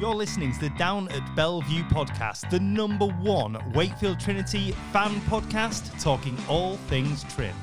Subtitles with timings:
[0.00, 6.02] You're listening to the Down at Bellevue podcast, the number one Wakefield Trinity fan podcast,
[6.02, 7.54] talking all things Trim.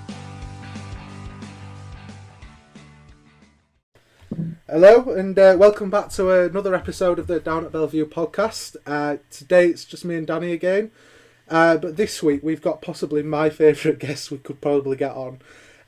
[4.66, 8.78] Hello, and uh, welcome back to another episode of the Down at Bellevue podcast.
[8.86, 10.92] Uh, today it's just me and Danny again,
[11.50, 15.40] uh, but this week we've got possibly my favourite guest we could probably get on.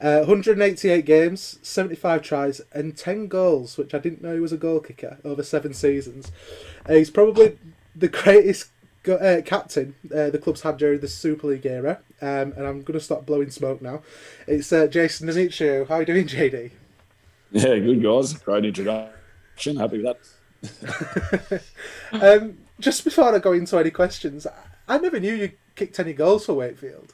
[0.03, 4.57] Uh, 188 games, 75 tries, and 10 goals, which I didn't know he was a
[4.57, 6.29] goal kicker over seven seasons.
[6.87, 7.57] Uh, he's probably
[7.95, 8.67] the greatest
[9.03, 12.81] go- uh, captain uh, the club's had during the Super League era, um, and I'm
[12.81, 14.01] going to stop blowing smoke now.
[14.45, 15.87] It's uh, Jason Demetriou.
[15.87, 16.71] How are you doing, JD?
[17.51, 18.33] Yeah, good guys.
[18.33, 19.77] Great introduction.
[19.77, 20.17] Happy with
[20.61, 21.63] that.
[22.11, 24.47] um, just before I go into any questions,
[24.85, 27.13] I never knew you kicked any goals for Wakefield.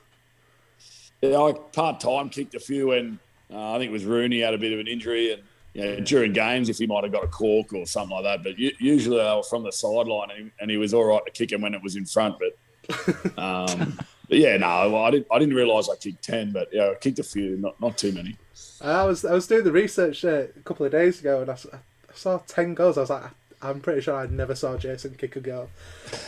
[1.21, 3.19] Yeah, I part time kicked a few, and
[3.53, 5.99] uh, I think it was Rooney had a bit of an injury, and you know,
[5.99, 8.43] during games if he might have got a cork or something like that.
[8.43, 11.31] But usually they were from the sideline, and he, and he was all right to
[11.31, 12.37] kick him when it was in front.
[12.39, 15.27] But, um, but yeah, no, well, I didn't.
[15.31, 18.11] I didn't realise I kicked ten, but yeah, I kicked a few, not not too
[18.11, 18.37] many.
[18.81, 21.57] I was I was doing the research uh, a couple of days ago, and I
[22.13, 22.97] saw ten goals.
[22.97, 23.23] I was like,
[23.61, 25.69] I'm pretty sure I never saw Jason kick a goal.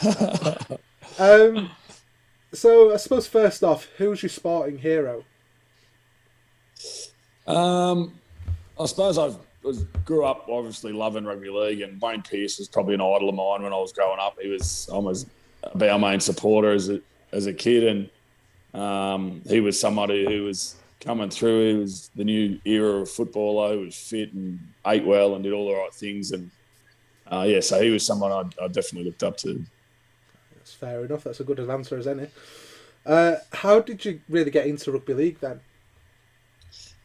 [1.20, 1.72] um,
[2.54, 5.24] so I suppose first off, who's your sporting hero?
[7.48, 8.14] Um,
[8.80, 9.34] I suppose I
[10.06, 13.64] grew up obviously loving rugby league, and Wayne Pearce was probably an idol of mine
[13.64, 14.38] when I was growing up.
[14.42, 15.28] He was almost
[15.80, 20.76] our main supporter as a as a kid, and um, he was somebody who was
[21.00, 21.74] coming through.
[21.74, 23.78] He was the new era of footballer.
[23.78, 26.50] He was fit and ate well and did all the right things, and
[27.32, 29.64] uh, yeah, so he was someone I, I definitely looked up to.
[30.72, 31.24] That's fair enough.
[31.24, 32.28] That's a good answer as any.
[33.06, 35.60] Uh, how did you really get into rugby league then?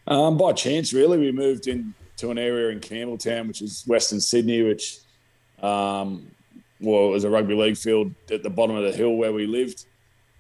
[0.06, 4.62] Um, by chance, really, we moved into an area in Campbelltown, which is Western Sydney,
[4.62, 4.98] which
[5.62, 6.30] um,
[6.80, 9.46] well, it was a rugby league field at the bottom of the hill where we
[9.46, 9.86] lived.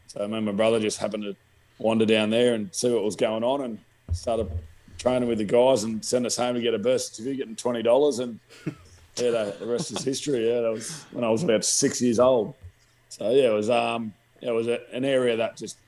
[0.08, 1.34] So me and my brother just happened to
[1.78, 3.78] wander down there and see what was going on, and
[4.12, 4.48] started
[4.98, 7.82] training with the guys and sent us home to get a birth certificate and twenty
[7.82, 8.38] dollars, and
[9.16, 10.48] yeah, the, the rest is history.
[10.48, 12.54] Yeah, that was when I was about six years old.
[13.16, 15.78] So yeah, it was um, it was a, an area that just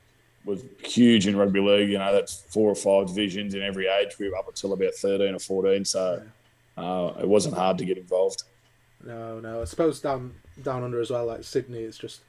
[0.45, 1.89] was huge in rugby league.
[1.89, 5.35] You know, that's four or five divisions in every age group up until about thirteen
[5.35, 5.85] or fourteen.
[5.85, 6.23] So
[6.77, 8.43] uh, it wasn't hard to get involved.
[9.05, 9.61] No, no.
[9.61, 12.21] I suppose down down under as well, like Sydney, it's just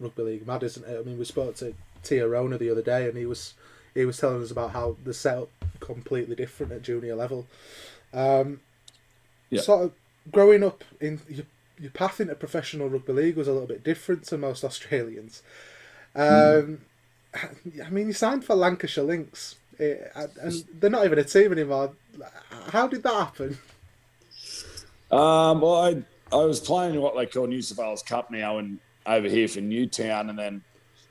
[0.00, 0.98] rugby league mad, isn't it?
[0.98, 3.54] I mean, we spoke to Tia Rona the other day, and he was
[3.94, 7.46] he was telling us about how the setup completely different at junior level.
[8.12, 8.60] Um,
[9.50, 9.62] Yeah.
[9.62, 9.92] Sort of
[10.30, 11.20] growing up in
[11.80, 15.42] your, path into professional rugby league was a little bit different to most Australians.
[16.14, 16.80] Um,
[17.34, 21.94] I mean, you signed for Lancashire Lynx, eh, and- they're not even a team anymore.
[22.70, 23.58] How did that happen?
[25.10, 28.78] Um, well, I I was playing what they call New South Wales Cup now, and
[29.06, 30.62] over here for Newtown, and then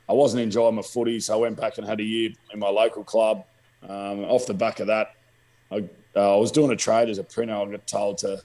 [0.08, 2.68] I wasn't enjoying my footy, so I went back and had a year in my
[2.68, 3.44] local club.
[3.82, 5.14] Um, off the back of that,
[5.70, 7.54] I, uh, I was doing a trade as a printer.
[7.54, 8.40] I got told to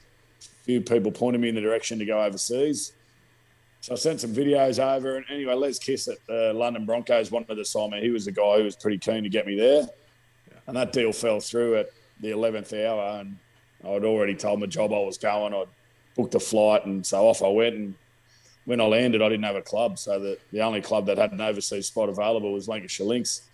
[0.63, 2.93] few people pointed me in the direction to go overseas.
[3.81, 7.55] So I sent some videos over, and anyway, Les Kiss at the London Broncos wanted
[7.55, 8.01] to sign me.
[8.01, 9.85] He was the guy who was pretty keen to get me there,
[10.67, 11.89] and that deal fell through at
[12.21, 13.37] the eleventh hour, and
[13.83, 15.53] I'd already told my job I was going.
[15.53, 15.67] I'd
[16.15, 17.75] booked a flight, and so off I went.
[17.75, 17.95] And
[18.63, 21.33] when I landed, I didn't have a club, so the, the only club that had
[21.33, 23.49] an overseas spot available was Lancashire Lynx.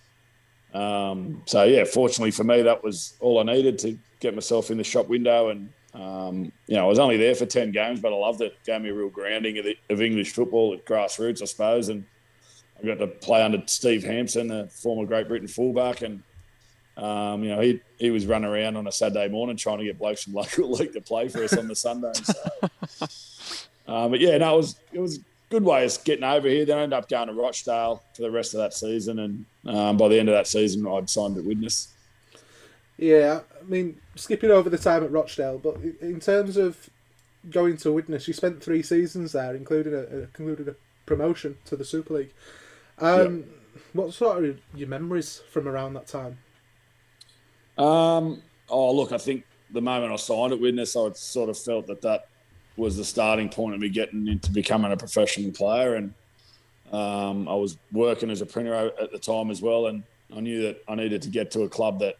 [0.75, 4.77] Um, so yeah, fortunately for me, that was all I needed to get myself in
[4.77, 5.49] the shop window.
[5.49, 8.57] And um, you know, I was only there for ten games, but I loved it.
[8.65, 11.89] Gave me a real grounding of, the, of English football at grassroots, I suppose.
[11.89, 12.05] And
[12.81, 16.21] I got to play under Steve Hampson, a former Great Britain fullback, and
[16.95, 19.97] um, you know, he he was running around on a Saturday morning trying to get
[19.97, 22.11] blokes from local league to play for us on the Sunday.
[22.13, 22.33] So,
[23.87, 26.65] uh, but yeah, no, it was it was a good way of getting over here.
[26.65, 29.97] Then I ended up going to Rochdale for the rest of that season, and um,
[29.97, 31.93] by the end of that season, I'd signed at Widnes.
[32.99, 36.89] Yeah, I mean, skipping over the time at Rochdale, but in terms of
[37.49, 40.75] going to Widnes, you spent three seasons there, including a, a including a
[41.05, 42.33] promotion to the Super League.
[42.99, 43.45] Um,
[43.93, 46.37] What sort of your memories from around that time?
[47.77, 51.87] Um, oh, look, I think the moment I signed at Widnes, I sort of felt
[51.87, 52.27] that that
[52.75, 55.95] was the starting point of me getting into becoming a professional player.
[55.95, 56.13] And
[56.91, 59.87] um, I was working as a printer at the time as well.
[59.87, 60.03] And
[60.35, 62.17] I knew that I needed to get to a club that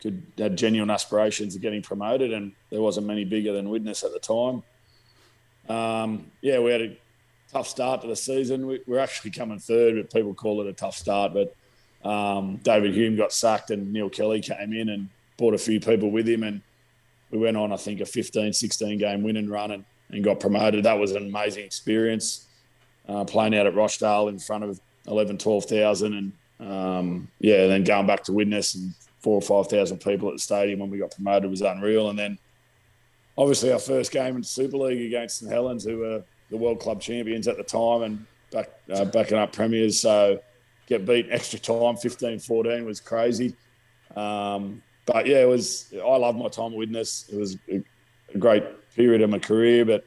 [0.00, 2.32] could had genuine aspirations of getting promoted.
[2.32, 4.62] And there wasn't many bigger than Widnes at the time.
[5.68, 6.96] Um, yeah, we had a
[7.52, 8.66] tough start to the season.
[8.66, 11.32] We, we're actually coming third, but people call it a tough start.
[11.34, 11.54] But
[12.08, 16.10] um, David Hulme got sacked and Neil Kelly came in and brought a few people
[16.10, 16.42] with him.
[16.42, 16.62] And
[17.30, 19.70] we went on, I think, a 15, 16 game winning run.
[19.70, 20.84] And and got promoted.
[20.84, 22.46] That was an amazing experience.
[23.08, 28.06] Uh, playing out at Rochdale in front of 11, 12,000 and um, yeah, then going
[28.06, 31.50] back to Widnes and four or 5,000 people at the stadium when we got promoted
[31.50, 32.10] was unreal.
[32.10, 32.38] And then
[33.36, 37.00] obviously our first game in Super League against St Helens, who were the World Club
[37.00, 40.00] champions at the time and back, uh, backing up premiers.
[40.00, 40.40] So
[40.86, 43.54] get beat extra time, 15-14 was crazy.
[44.16, 45.92] Um, but yeah, it was.
[45.94, 47.26] I love my time at Widnes.
[47.32, 47.82] It was a,
[48.34, 48.64] a great
[48.94, 50.04] period of my career, but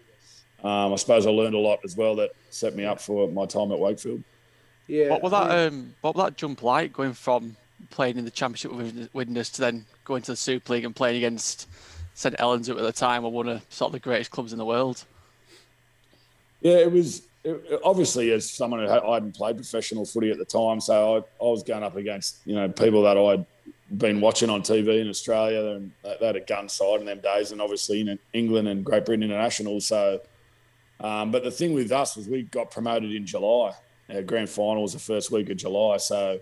[0.63, 3.45] um, I suppose I learned a lot as well that set me up for my
[3.45, 4.23] time at Wakefield.
[4.87, 5.09] Yeah.
[5.09, 5.67] What was that?
[5.67, 7.55] Um, what was that jump like going from
[7.89, 11.17] playing in the championship with Widnes to then going to the Super League and playing
[11.17, 11.67] against
[12.13, 14.59] St Helens, who at the time were one of sort of the greatest clubs in
[14.59, 15.03] the world?
[16.61, 17.23] Yeah, it was.
[17.43, 21.17] It, obviously, as someone who I hadn't played professional footy at the time, so I,
[21.43, 23.45] I was going up against you know people that I'd
[23.97, 27.51] been watching on TV in Australia, and they had a gun side in them days,
[27.51, 29.81] and obviously in England and Great Britain international.
[29.81, 30.21] So,
[30.99, 33.73] um, but the thing with us was we got promoted in July.
[34.09, 35.97] Our grand final was the first week of July.
[35.97, 36.39] So,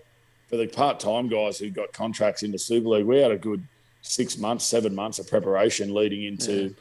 [0.52, 3.66] for the part-time guys who got contracts in the Super League, we had a good
[4.02, 6.74] six months, seven months of preparation leading into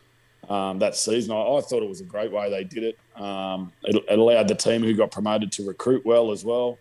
[0.50, 0.72] yeah.
[0.72, 1.32] um, that season.
[1.32, 3.00] I, I, thought it was a great way they did it.
[3.16, 3.96] Um, it.
[3.96, 4.20] it.
[4.20, 6.80] allowed the team who got promoted to recruit well as well.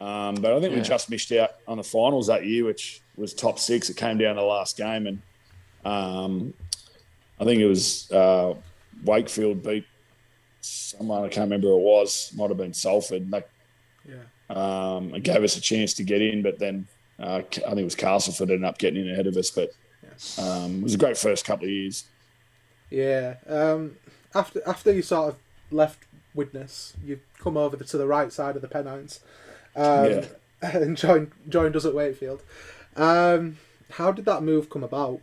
[0.00, 0.80] Um, but I think yeah.
[0.80, 3.88] we just missed out on the finals that year, which was top six.
[3.88, 5.22] It came down to the last game, and
[5.84, 6.52] um,
[7.38, 8.54] I think it was uh,
[9.04, 9.84] Wakefield beat
[10.62, 11.22] someone.
[11.22, 12.32] I can't remember who it was.
[12.34, 13.30] Might have been Salford.
[13.30, 13.48] That,
[14.04, 14.16] yeah.
[14.50, 16.86] Um, it gave us a chance to get in, but then
[17.18, 19.50] uh, I think it was Castleford ended up getting in ahead of us.
[19.50, 19.70] But
[20.38, 22.04] um, it was a great first couple of years.
[22.90, 23.36] Yeah.
[23.46, 23.96] Um,
[24.34, 25.36] after after you sort of
[25.70, 26.04] left
[26.34, 29.20] Widnes, you come over to the right side of the Pennines
[29.76, 30.24] um, yeah.
[30.62, 32.42] and joined joined us at Wakefield.
[32.96, 33.58] Um,
[33.90, 35.20] how did that move come about?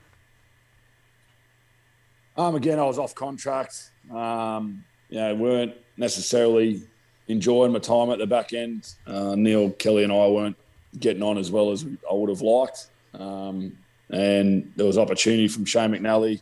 [2.38, 3.92] Um, again, I was off contract.
[4.12, 6.84] Um, you know, weren't necessarily
[7.28, 8.94] enjoying my time at the back end.
[9.08, 10.58] Uh, Neil Kelly and I weren't
[11.00, 12.88] getting on as well as I would have liked.
[13.14, 13.78] Um,
[14.10, 16.42] and there was opportunity from Shane McNally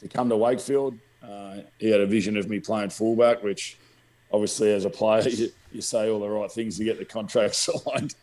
[0.00, 0.98] to come to Wakefield.
[1.22, 3.76] Uh, he had a vision of me playing fullback, which
[4.32, 7.54] obviously as a player you, you say all the right things to get the contract
[7.54, 8.14] signed.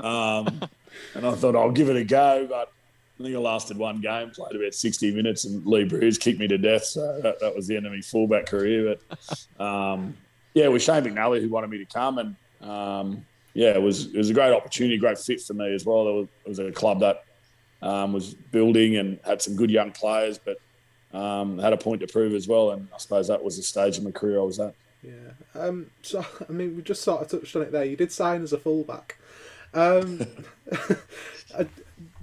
[0.00, 0.68] um,
[1.14, 2.72] and I thought I'll give it a go, but
[3.18, 6.48] I think I lasted one game, played about 60 minutes, and Lee Briers kicked me
[6.48, 6.84] to death.
[6.84, 8.96] So that, that was the end of my fullback career.
[9.08, 10.16] But um,
[10.54, 14.06] yeah, it was Shane McNally who wanted me to come, and um, yeah, it was
[14.06, 16.08] it was a great opportunity, great fit for me as well.
[16.08, 17.24] It was, it was a club that
[17.82, 20.58] um, was building and had some good young players, but
[21.12, 22.70] um, had a point to prove as well.
[22.70, 24.74] And I suppose that was the stage of my career I was at.
[25.02, 25.32] Yeah.
[25.54, 27.84] Um, so I mean, we just sort of touched on it there.
[27.84, 29.18] You did sign as a fullback.
[29.72, 30.18] Um,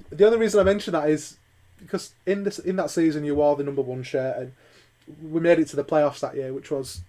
[0.09, 1.37] the only reason I mention that is
[1.79, 4.51] because in this in that season you wore the number one shirt and
[5.21, 7.01] we made it to the playoffs that year, which was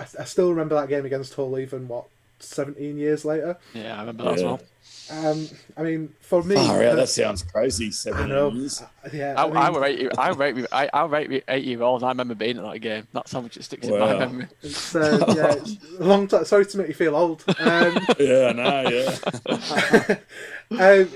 [0.00, 2.06] I, I still remember that game against Hull even what
[2.38, 3.56] seventeen years later.
[3.74, 4.36] Yeah, I remember that yeah.
[4.36, 4.60] as well.
[5.08, 7.92] Um, I mean, for me, oh, yeah, that sounds crazy.
[7.92, 8.82] Seven years.
[8.82, 10.18] Uh, yeah, I, I, mean, I were eight.
[10.18, 10.66] I rate.
[10.72, 12.02] I, I rate eight year old.
[12.02, 13.06] I remember being at that game.
[13.12, 14.48] That's how much it sticks in my memory.
[14.62, 16.44] It's, uh, yeah, it's long time.
[16.44, 17.44] Sorry to make you feel old.
[17.58, 20.16] Um, yeah, no, yeah.
[20.70, 21.08] um,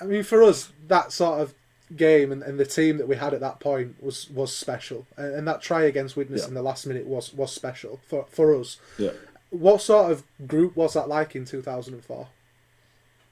[0.00, 1.54] I mean, for us, that sort of
[1.96, 5.34] game and, and the team that we had at that point was was special, and,
[5.34, 6.48] and that try against Widnes yeah.
[6.48, 8.78] in the last minute was was special for for us.
[8.98, 9.12] Yeah.
[9.50, 12.28] What sort of group was that like in two thousand and four?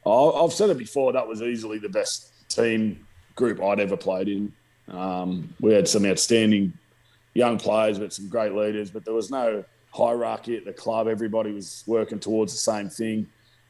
[0.06, 1.12] I've said it before.
[1.12, 4.52] That was easily the best team group I'd ever played in.
[4.88, 6.72] Um, we had some outstanding
[7.34, 8.90] young players, but some great leaders.
[8.90, 11.08] But there was no hierarchy at the club.
[11.08, 13.26] Everybody was working towards the same thing.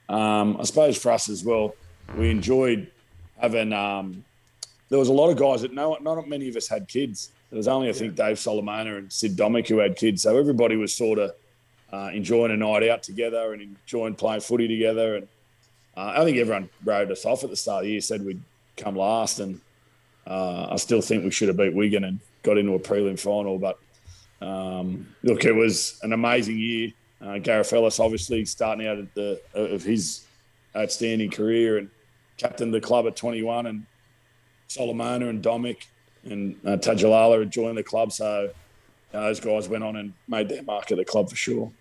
[0.08, 1.74] Um, I suppose for us as well,
[2.16, 2.92] we enjoyed
[3.38, 3.72] having.
[3.72, 4.24] Um,
[4.88, 7.30] there was a lot of guys that no, not many of us had kids.
[7.50, 10.22] There was only, I think, Dave Solomona and Sid Domic who had kids.
[10.22, 11.32] So everybody was sort of
[11.92, 15.16] uh, enjoying a night out together and enjoying playing footy together.
[15.16, 15.28] And
[15.96, 18.42] uh, I think everyone wrote us off at the start of the year, said we'd
[18.76, 19.60] come last, and
[20.26, 23.58] uh, I still think we should have beat Wigan and got into a prelim final.
[23.58, 23.78] But
[24.40, 26.92] um, look, it was an amazing year.
[27.20, 30.26] Uh, Gareth Ellis, obviously, starting out at the of his
[30.76, 31.90] outstanding career and
[32.36, 33.86] captained the club at 21, and
[34.68, 35.86] Solomona and Domic
[36.24, 38.12] and uh, Tadulala had joined the club.
[38.12, 38.50] So
[39.12, 41.72] those guys went on and made their mark at the club for sure.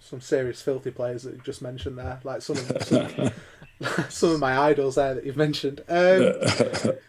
[0.00, 3.30] Some serious filthy players that you just mentioned there, like some of some,
[4.08, 5.80] some of my idols there that you've mentioned.
[5.88, 6.32] Um,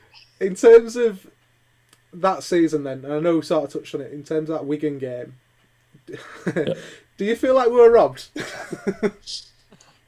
[0.39, 1.27] in terms of
[2.13, 4.13] that season, then, and I know we sort of touched on it.
[4.13, 5.33] In terms of that Wigan game,
[6.45, 8.27] do you feel like we were robbed?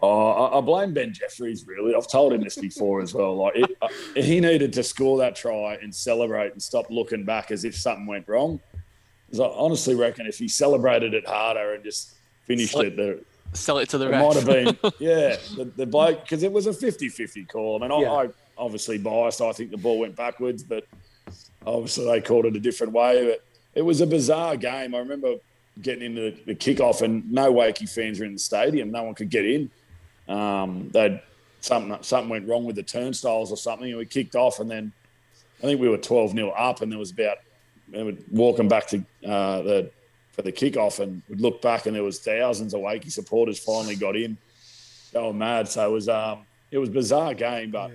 [0.01, 1.65] Oh, I, I, blame Ben Jeffries.
[1.65, 3.35] Really, I've told him this before as well.
[3.37, 7.49] Like it, uh, he needed to score that try and celebrate and stop looking back
[7.49, 8.59] as if something went wrong.
[9.25, 13.23] Because I honestly reckon if he celebrated it harder and just finished Sell- it, the,
[13.53, 14.21] Sell it to the it ref.
[14.21, 17.81] might have been, yeah, the, the bloke, because it was a 50 50 call.
[17.81, 18.11] I mean, Yeah.
[18.11, 19.41] I, I obviously biased.
[19.41, 20.85] I think the ball went backwards, but
[21.65, 23.25] obviously they called it a different way.
[23.29, 24.93] But it was a bizarre game.
[24.93, 25.35] I remember
[25.81, 28.91] getting into the, the kickoff, and no Wakey fans were in the stadium.
[28.91, 29.71] No one could get in.
[30.27, 31.21] Um, they'd
[31.61, 34.91] something something went wrong with the turnstiles or something, and we kicked off, and then
[35.59, 37.37] I think we were 12 0 up, and there was about
[37.89, 39.91] they were walking back to uh, the
[40.31, 43.95] for the kickoff, and we'd look back, and there was thousands of Wakey supporters finally
[43.95, 44.37] got in,
[45.13, 45.67] going mad.
[45.67, 46.39] So it was um,
[46.71, 47.91] it was a bizarre game, but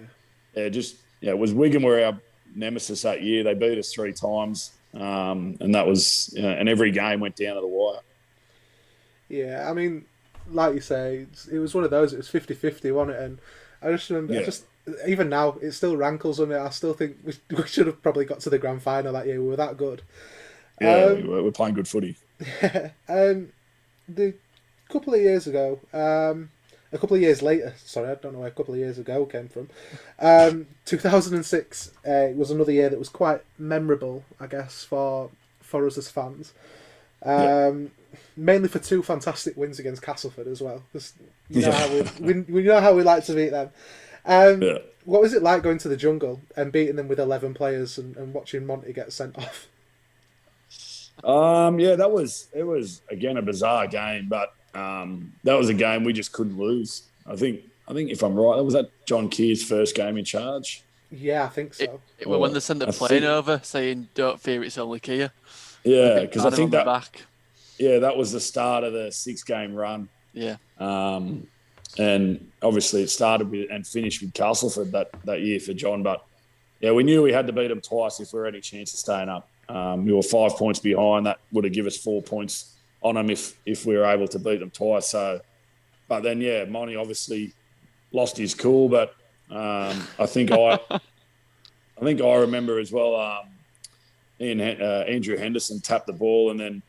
[0.54, 2.18] yeah, just yeah, it was Wigan were our
[2.54, 3.44] nemesis that year.
[3.44, 7.37] They beat us three times, um, and that was you know, and every game went
[7.37, 8.00] down to the wire.
[9.28, 10.06] Yeah, I mean,
[10.52, 12.12] like you say, it was one of those.
[12.12, 13.23] It was 50-50, wasn't it?
[13.23, 13.38] And
[13.83, 14.64] I just remember, I just
[15.07, 16.57] even now, it still rankles on me.
[16.57, 19.40] I still think we, we should have probably got to the grand final that year.
[19.40, 20.02] We were that good.
[20.80, 22.16] Yeah, Um, we were, we're playing good footy.
[22.62, 23.52] Yeah, um,
[24.09, 24.35] the
[24.88, 26.50] couple of years ago, um,
[26.92, 29.25] a couple of years later, sorry, I don't know where a couple of years ago
[29.26, 29.69] came from.
[30.19, 35.30] Um, 2006 uh, was another year that was quite memorable, I guess, for
[35.61, 36.52] for us as fans.
[37.23, 37.92] Um,
[38.37, 40.83] Mainly for two fantastic wins against Castleford as well.
[40.93, 41.12] 'cause
[41.49, 41.73] you know Yeah.
[41.73, 41.88] how
[42.21, 43.71] we, we, we know how we like to beat them.
[44.25, 44.79] Um, Yeah.
[45.05, 48.17] What was it like going to the jungle and beating them with 11 players and,
[48.19, 49.67] and watching Monty get sent off?
[51.25, 55.75] Um, yeah, that was it was again a bizarre game, but um, that was a
[55.75, 57.02] game we just couldn't lose.
[57.26, 60.25] I think I think if I'm right, that was that John Kear's first game in
[60.25, 60.83] charge.
[61.11, 61.85] Yeah, I think so.
[61.85, 65.00] It, it, when they sent the I plane think- over saying, "Don't fear, it's only
[65.00, 65.33] Kear."
[65.85, 67.23] Yeah, because I Banner think on the that back.
[67.80, 70.08] Yeah that was the start of the six game run.
[70.32, 71.49] Yeah, Um,
[71.99, 76.04] and obviously it started with and finished with Castleford that, that year for John.
[76.04, 76.25] But
[76.78, 79.00] yeah, we knew we had to beat them twice if we were any chance of
[79.00, 79.49] staying up.
[79.68, 81.26] Um, we were five points behind.
[81.26, 84.38] That would have given us four points on them if if we were able to
[84.38, 85.08] beat them twice.
[85.08, 85.40] So,
[86.06, 87.52] but then yeah, Monty obviously
[88.12, 88.88] lost his cool.
[88.88, 89.14] But
[89.50, 93.16] um, I think I I think I remember as well.
[93.16, 93.46] Um,
[94.40, 96.82] Ian, uh, Andrew Henderson tapped the ball and then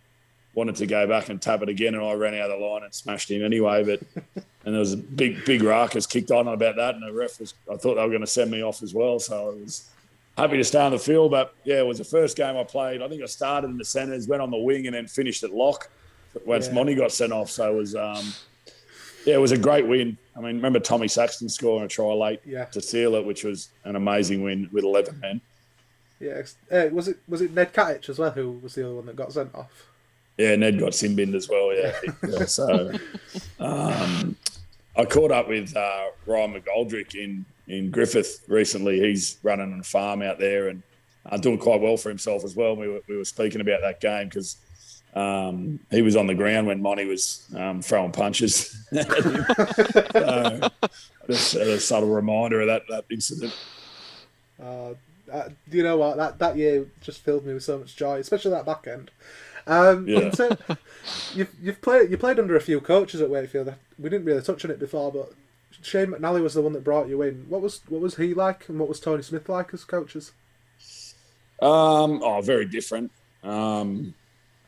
[0.54, 2.84] wanted to go back and tap it again, and I ran out of the line
[2.84, 3.84] and smashed him anyway.
[3.84, 4.02] But
[4.66, 7.54] and there was a big, big ruckus kicked on about that, and the ref was.
[7.72, 9.90] I thought they were going to send me off as well, so I was
[10.38, 11.32] happy to stay on the field.
[11.32, 13.02] But yeah, it was the first game I played.
[13.02, 15.54] I think I started in the centres, went on the wing, and then finished at
[15.54, 15.90] lock
[16.46, 16.74] once Yeah.
[16.74, 17.50] Monty got sent off.
[17.50, 17.96] So it was.
[17.96, 18.34] Um,
[19.26, 20.18] yeah, it was a great win.
[20.36, 22.66] I mean, remember Tommy Saxton scoring a try late Yeah.
[22.66, 25.42] to seal it, which was an amazing win with 11 men.
[26.20, 26.42] Yeah,
[26.72, 29.16] uh, was it was it Ned Catic as well who was the other one that
[29.16, 29.88] got sent off?
[30.38, 31.74] Yeah, Ned got sin binned as well.
[31.76, 31.94] Yeah,
[32.28, 32.92] yeah so
[33.60, 34.36] um,
[34.96, 39.00] I caught up with uh, Ryan McGoldrick in in Griffith recently.
[39.00, 40.84] He's running a farm out there and
[41.26, 42.76] uh, doing quite well for himself as well.
[42.76, 44.58] We were, we were speaking about that game because
[45.14, 48.78] um, he was on the ground when Monty was um, throwing punches.
[48.94, 50.70] so,
[51.28, 53.54] just a subtle reminder of that that incident.
[54.62, 54.94] Uh,
[55.32, 56.18] uh, you know what?
[56.18, 59.12] That that year just filled me with so much joy, especially that back end.
[59.68, 60.32] Um, Yeah.
[61.34, 63.74] you've you've played you played under a few coaches at Wakefield.
[64.00, 65.34] We didn't really touch on it before, but
[65.82, 67.46] Shane McNally was the one that brought you in.
[67.50, 70.32] What was what was he like, and what was Tony Smith like as coaches?
[71.62, 73.12] Um, oh, very different.
[73.44, 74.14] Um,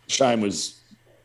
[0.08, 0.80] Shane was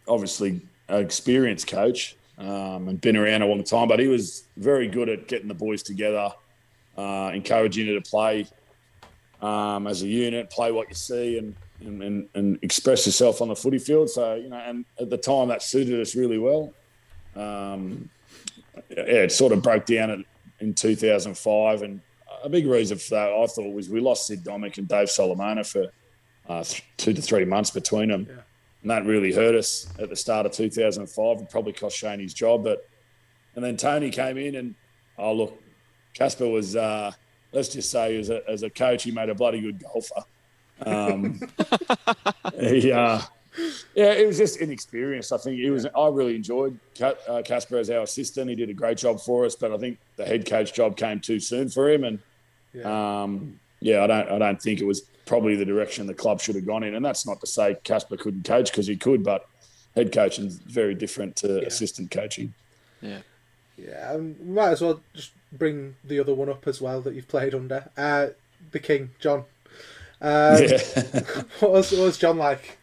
[0.07, 4.89] obviously an experienced coach um, and been around a long time, but he was very
[4.89, 6.31] good at getting the boys together,
[6.97, 8.47] uh, encouraging you to play
[9.43, 13.49] um, as a unit, play what you see, and, and, and, and express yourself on
[13.49, 14.11] the footy field.
[14.11, 16.73] So, you know, and at the time that suited us really well.
[17.37, 18.11] Um,
[18.91, 20.19] yeah, it sort of broke down at,
[20.61, 22.01] in 2005, and
[22.43, 25.63] a big reason for that I thought was we lost Sid Domic and Dave Solomona
[25.65, 25.87] for
[26.49, 28.37] uh, th- two to three months between them, Yeah.
[28.83, 31.41] and that really hurt us at the start of 2005.
[31.41, 32.89] It probably cost Shane his job, but
[33.55, 34.75] and then Tony came in, and
[35.19, 35.61] oh look,
[36.15, 37.13] Casper was uh,
[37.53, 40.23] let's just say as a, as a coach he made a bloody good golfer.
[40.87, 41.41] Um,
[42.61, 43.21] he, uh,
[43.95, 45.33] yeah, it was just inexperienced.
[45.33, 45.87] I think it was.
[45.87, 48.51] I really enjoyed Ca- uh, Casper as our assistant.
[48.51, 51.21] He did a great job for us, but I think the head coach job came
[51.21, 52.05] too soon for him.
[52.05, 52.19] And
[52.73, 54.29] Yeah, um, yeah, I don't.
[54.31, 56.95] I don't think it was probably the direction the club should have gone in.
[56.95, 59.47] And that's not to say Casper couldn't coach because he could, but
[59.95, 61.67] head coaching is very different to Yeah.
[61.67, 62.55] assistant coaching.
[63.03, 63.19] yeah.
[63.77, 64.13] yeah.
[64.13, 67.55] Um, might as well just bring the other one up as well that you've played
[67.55, 67.91] under.
[67.97, 68.29] Uh,
[68.71, 69.45] the King, John.
[70.21, 70.79] Um, yeah.
[71.61, 72.79] what was what was John like?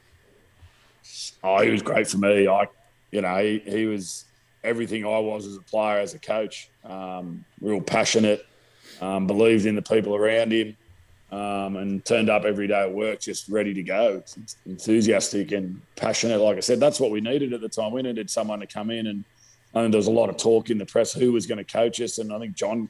[1.43, 2.47] Oh, he was great for me.
[2.47, 2.67] I,
[3.11, 4.25] you know, he, he was
[4.63, 6.69] everything I was as a player, as a coach.
[6.83, 8.45] Um, real passionate,
[9.01, 10.75] um, believed in the people around him.
[11.31, 14.23] um, and turned up every day at work just ready to go,
[14.65, 16.39] enthusiastic and passionate.
[16.39, 17.91] Like I said, that's what we needed at the time.
[17.91, 19.23] We needed someone to come in and
[19.73, 21.65] I think there was a lot of talk in the press who was going to
[21.65, 22.87] coach us, and I think John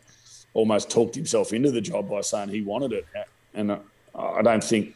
[0.53, 3.07] almost talked himself into the job by saying he wanted it.
[3.55, 3.79] And
[4.17, 4.95] I don't think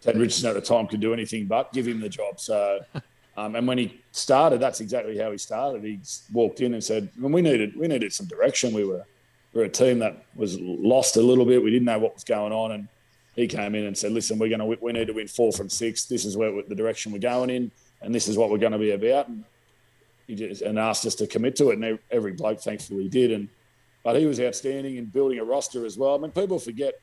[0.00, 2.38] Ted Richardson at the time could do anything but give him the job.
[2.38, 2.80] So,
[3.36, 5.82] um, and when he started, that's exactly how he started.
[5.82, 6.00] He
[6.32, 8.74] walked in and said, well, "We needed we needed some direction.
[8.74, 9.04] We were
[9.52, 11.62] we are a team that was lost a little bit.
[11.62, 12.88] We didn't know what was going on." And
[13.34, 15.68] he came in and said, "Listen, we're going to we need to win four from
[15.68, 16.04] six.
[16.04, 17.70] This is where the direction we're going in,
[18.02, 19.44] and this is what we're going to be about." And
[20.26, 23.32] he just and asked us to commit to it, and every bloke thankfully did.
[23.32, 23.48] And
[24.04, 26.14] but he was outstanding in building a roster as well.
[26.14, 26.94] I mean, people forget.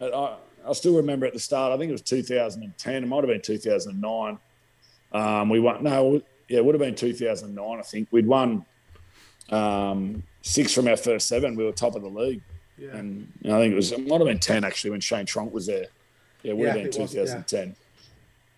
[0.00, 0.36] I,
[0.66, 1.72] I still remember at the start.
[1.72, 3.02] I think it was 2010.
[3.02, 4.38] It might have been 2009.
[5.12, 5.82] Um, we won.
[5.82, 7.78] No, yeah, it would have been 2009.
[7.78, 8.64] I think we'd won
[9.50, 11.56] um, six from our first seven.
[11.56, 12.42] We were top of the league,
[12.76, 12.96] yeah.
[12.96, 15.66] and I think it was it might have been 10 actually when Shane Tronc was
[15.66, 15.86] there.
[16.42, 17.68] Yeah, it would yeah, have been 2010.
[17.68, 17.76] Was,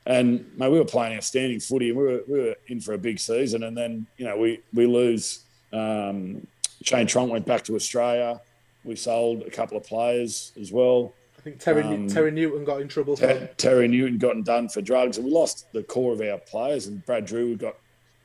[0.06, 0.18] yeah.
[0.18, 2.98] And mate, we were playing outstanding footy, and we were we were in for a
[2.98, 3.64] big season.
[3.64, 5.44] And then you know we we lose.
[5.72, 6.46] Um,
[6.82, 8.40] Shane Tronc went back to Australia.
[8.82, 11.12] We sold a couple of players as well.
[11.40, 13.16] I think Terry, um, Terry Newton got in trouble.
[13.16, 16.86] Ter- Terry Newton got done for drugs, and we lost the core of our players.
[16.86, 17.76] And Brad Drew got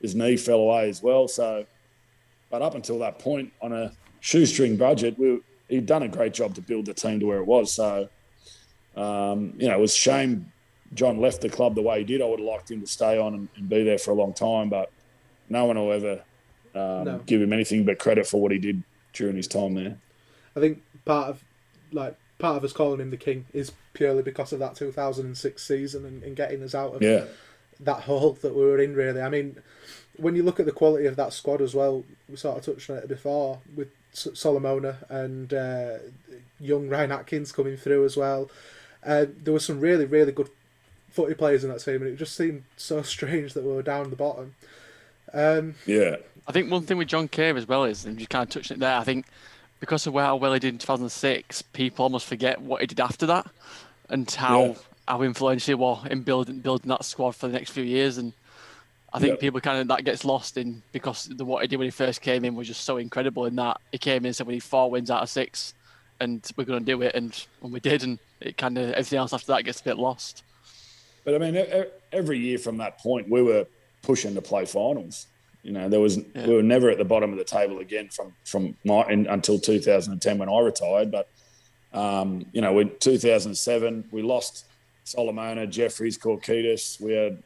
[0.02, 1.26] his knee fell away as well.
[1.26, 1.64] So,
[2.50, 6.54] but up until that point, on a shoestring budget, we, he'd done a great job
[6.56, 7.72] to build the team to where it was.
[7.72, 8.06] So,
[8.96, 10.52] um, you know, it was a shame
[10.92, 12.20] John left the club the way he did.
[12.20, 14.34] I would have liked him to stay on and, and be there for a long
[14.34, 14.92] time, but
[15.48, 16.22] no one will ever
[16.74, 17.22] um, no.
[17.24, 18.82] give him anything but credit for what he did
[19.14, 19.96] during his time there.
[20.54, 21.42] I think part of
[21.92, 26.04] like part of us calling him the king is purely because of that 2006 season
[26.04, 27.24] and, and getting us out of yeah.
[27.80, 28.94] that hole that we were in.
[28.94, 29.56] Really, I mean,
[30.16, 32.90] when you look at the quality of that squad as well, we sort of touched
[32.90, 35.98] on it before with Solomona and uh,
[36.60, 38.50] young Ryan Atkins coming through as well.
[39.04, 40.50] Uh, there were some really, really good
[41.10, 44.10] footy players in that team, and it just seemed so strange that we were down
[44.10, 44.54] the bottom.
[45.32, 46.16] Um, yeah,
[46.46, 48.70] I think one thing with John Cave as well is, and you kind of touched
[48.70, 48.96] it there.
[48.96, 49.26] I think
[49.80, 53.26] because of how well he did in 2006, people almost forget what he did after
[53.26, 53.46] that
[54.08, 54.74] and how yeah.
[55.08, 58.18] how influential he was in building building that squad for the next few years.
[58.18, 58.32] And
[59.12, 61.86] I think people kind of that gets lost in because the what he did when
[61.86, 63.46] he first came in was just so incredible.
[63.46, 65.74] In that he came in and said we need four wins out of six,
[66.20, 69.18] and we're going to do it, and, and we did, and it kind of everything
[69.18, 70.42] else after that gets a bit lost.
[71.24, 71.66] But I mean,
[72.12, 73.66] every year from that point, we were
[74.02, 75.26] pushing to play finals.
[75.66, 76.46] You know, there was yeah.
[76.46, 79.58] we were never at the bottom of the table again from from my in, until
[79.58, 81.10] 2010 when I retired.
[81.10, 81.28] But
[81.92, 84.66] um, you know, in 2007 we lost
[85.02, 87.00] Solomona, Jeffries, Korkidas.
[87.00, 87.42] We had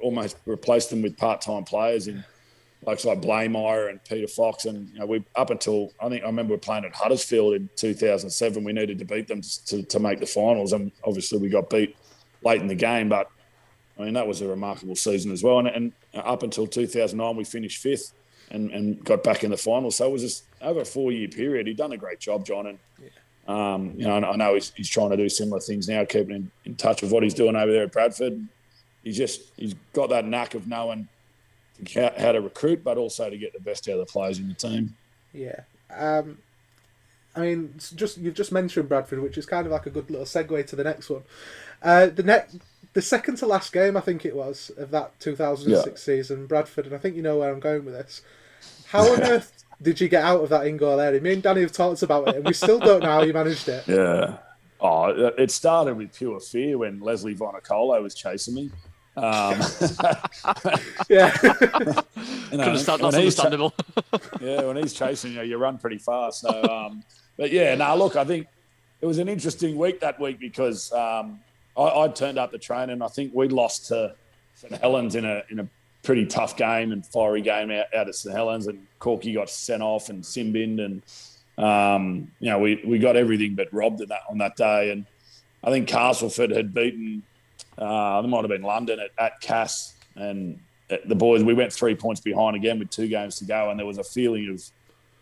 [0.00, 2.24] almost replaced them with part-time players in
[2.82, 6.26] like like Blamire and Peter Fox, and you know, we up until I think I
[6.26, 8.62] remember we playing at Huddersfield in 2007.
[8.62, 11.96] We needed to beat them to, to make the finals, and obviously we got beat
[12.44, 13.08] late in the game.
[13.08, 13.28] But
[13.98, 15.58] I mean, that was a remarkable season as well.
[15.58, 15.92] And, and
[16.24, 18.12] up until 2009, we finished fifth
[18.50, 19.90] and, and got back in the final.
[19.90, 21.66] So it was just over a four year period.
[21.66, 22.66] He'd done a great job, John.
[22.66, 23.74] And, yeah.
[23.74, 26.50] um, you know, I know he's, he's trying to do similar things now, keeping in,
[26.64, 28.46] in touch with what he's doing over there at Bradford.
[29.02, 31.08] He's just, he's got that knack of knowing
[31.94, 34.48] how, how to recruit, but also to get the best out of the players in
[34.48, 34.96] the team.
[35.32, 35.60] Yeah.
[35.94, 36.38] Um,
[37.36, 40.24] I mean, just you've just mentioned Bradford, which is kind of like a good little
[40.24, 41.22] segue to the next one.
[41.82, 42.56] Uh, the next
[42.96, 45.94] the second to last game, I think it was, of that 2006 yeah.
[45.94, 48.22] season, Bradford, and I think you know where I'm going with this.
[48.86, 51.20] How on earth did you get out of that in goal area?
[51.20, 53.68] Me and Danny have talked about it, and we still don't know how you managed
[53.68, 53.86] it.
[53.86, 54.38] Yeah.
[54.80, 58.70] Oh, it started with pure fear when Lesley Vainikolo was chasing me.
[59.14, 59.60] Um,
[61.10, 61.36] yeah.
[62.50, 63.74] you know, that's understandable.
[64.40, 66.40] yeah, when he's chasing you, you run pretty fast.
[66.40, 67.04] So, um,
[67.36, 68.46] but yeah, now look, I think
[69.02, 71.40] it was an interesting week that week because um,
[71.76, 74.14] I, I turned up the train and I think we lost to
[74.54, 75.68] St Helens in a in a
[76.02, 79.82] pretty tough game and fiery game out, out at St Helens, and Corky got sent
[79.82, 81.02] off and Simbin, and
[81.62, 84.92] um, you know we, we got everything but robbed that on that day.
[84.92, 85.04] And
[85.62, 87.22] I think Castleford had beaten,
[87.76, 91.96] uh, there might have been London at, at Cass, and the boys we went three
[91.96, 94.62] points behind again with two games to go, and there was a feeling of,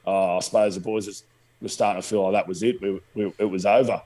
[0.07, 1.25] uh, I suppose the boys
[1.61, 2.81] were starting to feel like that was it.
[2.83, 4.03] We, we, it was over.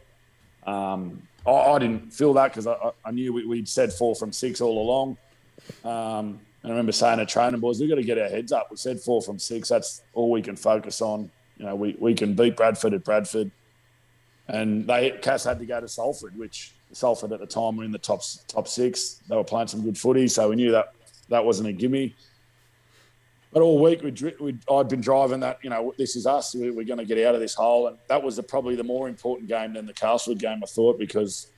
[0.65, 4.33] Um, I, I didn't feel that because I, I, knew we, would said four from
[4.33, 5.17] six all along.
[5.85, 8.69] Um, and I remember saying to training boys, we've got to get our heads up.
[8.71, 9.69] We said four from six.
[9.69, 11.31] That's all we can focus on.
[11.57, 13.51] You know, we, we can beat Bradford at Bradford.
[14.49, 17.93] And they Cass had to go to Salford, which Salford at the time were in
[17.93, 19.21] the top top six.
[19.29, 20.95] They were playing some good footy, so we knew that
[21.29, 22.15] that wasn't a gimme.
[23.53, 25.59] But all week we'd, I'd been driving that.
[25.63, 26.55] You know, this is us.
[26.55, 28.85] We, we're going to get out of this hole, and that was the, probably the
[28.85, 30.61] more important game than the Castleford game.
[30.63, 31.49] I thought because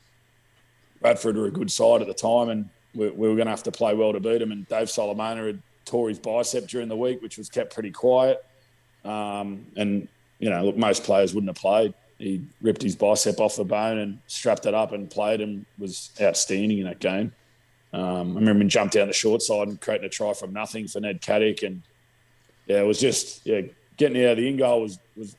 [1.00, 3.64] Bradford were a good side at the time, and we, we were going to have
[3.64, 4.52] to play well to beat them.
[4.52, 8.44] And Dave Solomona had tore his bicep during the week, which was kept pretty quiet.
[9.04, 10.06] Um, and
[10.38, 11.94] you know, look, most players wouldn't have played.
[12.18, 16.10] He ripped his bicep off the bone and strapped it up and played and was
[16.20, 17.32] outstanding in that game.
[17.92, 20.86] Um, I remember him jumped down the short side and creating a try from nothing
[20.86, 21.82] for Ned Catic, and
[22.66, 23.62] yeah, it was just yeah,
[23.96, 25.34] getting out of the in goal was was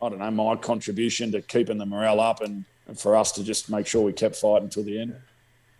[0.00, 3.44] I don't know my contribution to keeping the morale up and, and for us to
[3.44, 5.16] just make sure we kept fighting till the end.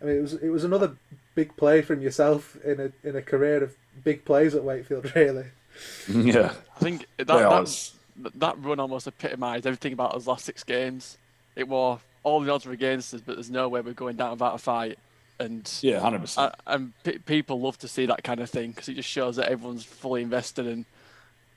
[0.01, 0.95] I mean, it was it was another
[1.33, 5.45] big play from yourself in a in a career of big plays at Wakefield, really.
[6.09, 7.93] Yeah, I think that Yeah, I that, was-
[8.35, 11.17] that run almost epitomised everything about us last six games.
[11.55, 14.31] It was all the odds were against us, but there's no way we're going down
[14.31, 14.99] without a fight.
[15.41, 16.53] And yeah, hundred percent.
[16.67, 19.49] And pe people love to see that kind of thing because it just shows that
[19.49, 20.67] everyone's fully invested.
[20.67, 20.85] And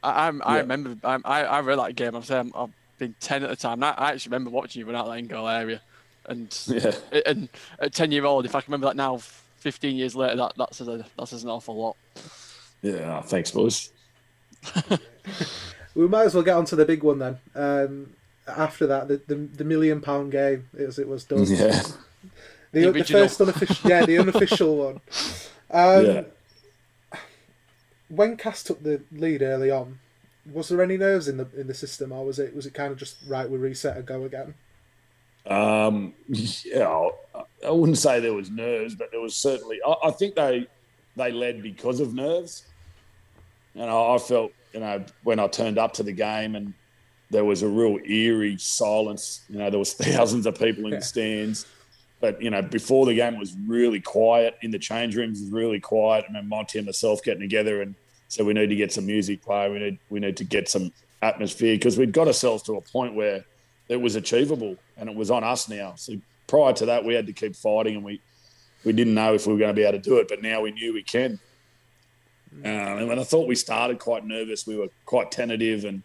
[0.02, 2.14] I, I'm, I remember I, I I read that game.
[2.14, 3.74] I'm saying I've been ten at the time.
[3.74, 5.80] And I, I actually remember watching you run out that in goal area.
[6.26, 6.94] And Yeah,
[7.26, 10.56] and at ten year old, if I can remember that now, 15 years later, that
[10.56, 11.96] that says a, that says an awful lot.
[12.82, 13.20] yeah.
[13.20, 13.90] Thanks, boys.
[15.94, 17.38] We might as well get on to the big one then.
[17.54, 18.14] Um,
[18.48, 21.44] after that, the, the the million pound game as it was done.
[21.48, 21.82] Yeah,
[22.74, 25.00] The, The the first unofficial, yeah, the unofficial one.
[25.70, 26.22] Um, Yeah.
[28.08, 29.98] When Cass took the lead early on,
[30.52, 32.92] was there any nerves in the in the system, or was it was it kind
[32.92, 33.48] of just right?
[33.48, 34.54] We reset and go again.
[35.46, 36.88] Um, yeah,
[37.34, 39.78] I- I wouldn't say there was nerves, but there was certainly.
[39.86, 40.66] I, I think they
[41.16, 42.64] they led because of nerves,
[43.74, 46.74] and I, I felt you know when I turned up to the game and
[47.30, 49.40] there was a real eerie silence.
[49.48, 50.98] You know, there was thousands of people in Yeah.
[50.98, 51.66] the stands,
[52.24, 55.42] but you know before the game was really quiet in the change rooms.
[55.42, 56.24] Was really quiet.
[56.24, 57.94] I remember Monty and myself getting together and
[58.28, 59.74] said we need to get some music playing.
[59.74, 63.14] We need we need to get some atmosphere because we'd got ourselves to a point
[63.14, 63.44] where
[63.90, 65.92] it was achievable and it was on us now.
[65.96, 66.14] So
[66.46, 68.22] prior to that, we had to keep fighting and we,
[68.86, 70.62] we didn't know if we were going to be able to do it, but now
[70.62, 71.38] we knew we can.
[72.64, 75.84] Um, and when I thought we started quite nervous, we were quite tentative.
[75.84, 76.02] And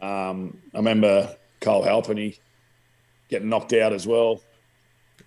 [0.00, 2.38] um, I remember Cole Halpenny
[3.28, 4.42] getting knocked out as well.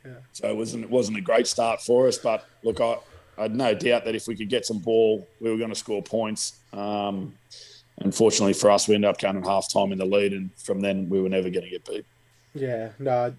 [0.06, 0.12] Yeah.
[0.34, 2.18] So it wasn't, it wasn't a great start for us.
[2.18, 2.98] But look, I,
[3.38, 5.76] I had no doubt that if we could get some ball, we were going to
[5.76, 6.60] score points.
[6.74, 7.34] Um,
[8.00, 10.34] unfortunately for us, we ended up going at half time in the lead.
[10.34, 12.06] And from then, we were never going to get beat.
[12.56, 13.34] Yeah, no.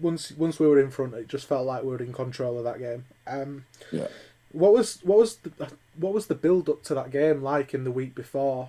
[0.00, 2.64] Once once we were in front, it just felt like we were in control of
[2.64, 3.04] that game.
[3.26, 4.06] Um, Yeah.
[4.52, 5.50] what was what was the
[5.96, 8.68] what was the build up to that game like in the week before?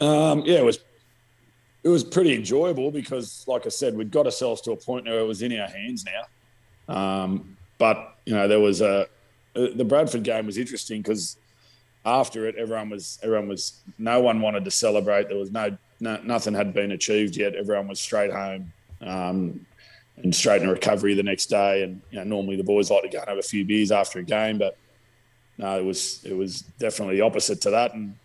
[0.00, 0.78] Um, yeah, it was
[1.84, 5.20] it was pretty enjoyable because, like I said, we'd got ourselves to a point where
[5.20, 6.24] it was in our hands now.
[6.94, 9.06] Um, but you know, there was a
[9.54, 11.36] the Bradford game was interesting because
[12.04, 15.28] after it, everyone was everyone was no one wanted to celebrate.
[15.28, 17.54] There was no, no nothing had been achieved yet.
[17.54, 19.66] Everyone was straight home um,
[20.16, 21.82] and straight in recovery the next day.
[21.82, 24.20] And you know, normally the boys like to go and have a few beers after
[24.20, 24.78] a game, but
[25.58, 27.92] no, it was it was definitely opposite to that.
[27.92, 28.16] And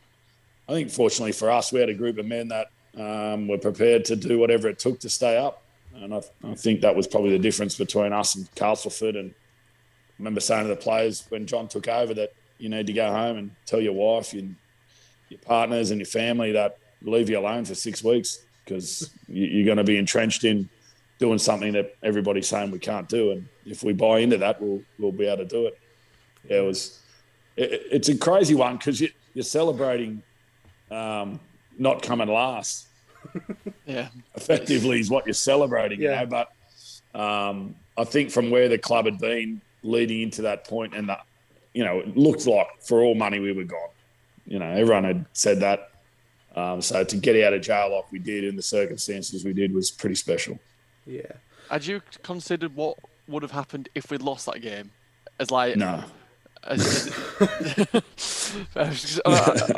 [0.70, 4.06] I think fortunately for us, we had a group of men that um, were prepared
[4.06, 5.64] to do whatever it took to stay up.
[5.96, 9.16] And I, I think that was probably the difference between us and Castleford.
[9.16, 12.94] And I remember saying to the players when John took over that you need to
[12.94, 14.56] go home and tell your wife and
[15.30, 19.66] your partners and your family that leave you alone for six weeks because you, you're
[19.66, 20.70] going to be entrenched in
[21.18, 23.32] doing something that everybody's saying we can't do.
[23.32, 25.80] And if we buy into that, we'll we'll be able to do it.
[26.50, 27.00] Yeah, it was.
[27.56, 30.24] It, it's a crazy one because you, you're celebrating
[30.92, 31.40] um,
[31.80, 32.88] not coming last.
[33.86, 34.10] Yeah.
[34.36, 36.00] Effectively, is what you're celebrating.
[36.00, 36.22] Yeah.
[36.22, 36.46] You know,
[37.14, 41.10] but um, I think from where the club had been leading into that point, and
[41.10, 41.26] that
[41.74, 43.90] you know, it looked like for all money we were gone.
[44.46, 45.90] You know, everyone had said that.
[46.56, 49.74] Um, so to get out of jail like we did in the circumstances we did
[49.74, 50.60] was pretty special.
[51.06, 51.32] Yeah,
[51.70, 54.92] Had you considered what would have happened if we'd lost that game?
[55.40, 56.10] As like, No, as, as-
[58.76, 58.90] I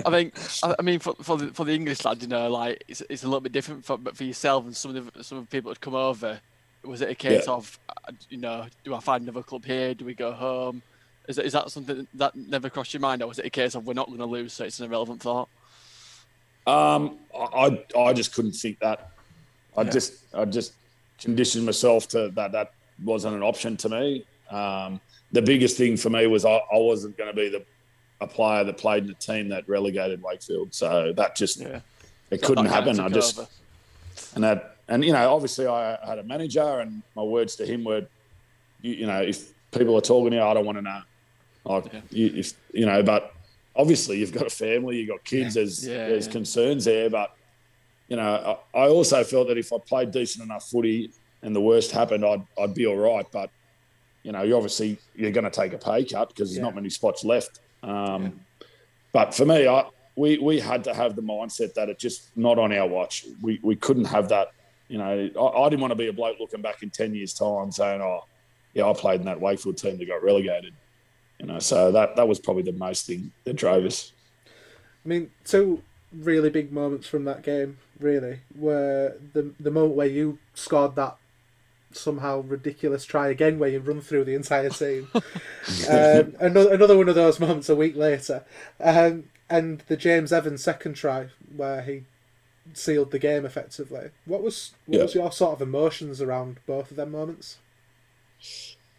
[0.09, 3.23] think, I mean, for, for the for the English lad, you know, like it's, it's
[3.23, 3.85] a little bit different.
[3.85, 6.39] For, but for yourself and some of the some of the people that come over,
[6.83, 7.53] was it a case Yeah.
[7.53, 9.93] of, uh, you know, do I find another club here?
[9.93, 10.81] Do we go home?
[11.27, 13.75] Is that, is that something that never crossed your mind, or was it a case
[13.75, 15.49] of we're not going to lose, so it's an irrelevant thought?
[16.67, 19.11] Um, I I I just couldn't think that.
[19.77, 19.89] I Yeah.
[19.91, 20.73] just I just
[21.19, 22.51] conditioned myself to that.
[22.51, 24.25] That wasn't an option to me.
[24.49, 24.99] Um,
[25.31, 27.63] the biggest thing for me was I, I wasn't going to be the
[28.19, 30.73] a player that played in a team that relegated Wakefield.
[30.75, 31.79] So that just Yeah.
[32.29, 32.99] it couldn't That happen.
[32.99, 33.47] I just over.
[34.35, 37.83] and that and you know obviously I had a manager and my words to him
[37.83, 38.05] were,
[38.81, 41.01] you, you know, if people are talking to you, I don't want to know.
[41.63, 42.01] Like Yeah.
[42.11, 43.33] you, if you know, but
[43.75, 45.55] obviously you've got a family, you've got kids.
[45.55, 46.31] There's Yeah, there's yeah.
[46.33, 47.31] concerns there, but
[48.07, 51.09] you know, I, I also felt that if I played decent enough footy
[51.41, 53.25] and the worst happened, I'd I'd be all right.
[53.31, 53.49] But
[54.23, 56.63] you know, you obviously you're going to take a pay cut because there's Yeah.
[56.63, 57.59] not many spots left.
[57.83, 58.41] Um,
[59.13, 62.57] But for me, I we we had to have the mindset that it's just not
[62.59, 63.25] on our watch.
[63.41, 64.49] We we couldn't have that.
[64.87, 67.33] You know, I, I didn't want to be a bloke looking back in ten years'
[67.33, 68.21] time saying, "Oh,
[68.73, 70.73] yeah, I played in that Wakefield team that got relegated."
[71.39, 74.13] You know, so that that was probably the most thing that drove us.
[75.03, 75.81] I mean, two
[76.13, 81.17] really big moments from that game, really, were the the moment where you scored that
[81.95, 85.07] somehow ridiculous try again, where you run through the entire team.
[85.13, 88.43] um, another another one of those moments a week later,
[88.79, 92.03] um, and the James Evans second try where he
[92.73, 94.09] sealed the game effectively.
[94.25, 95.03] What was what Yeah.
[95.03, 97.57] was your sort of emotions around both of them moments?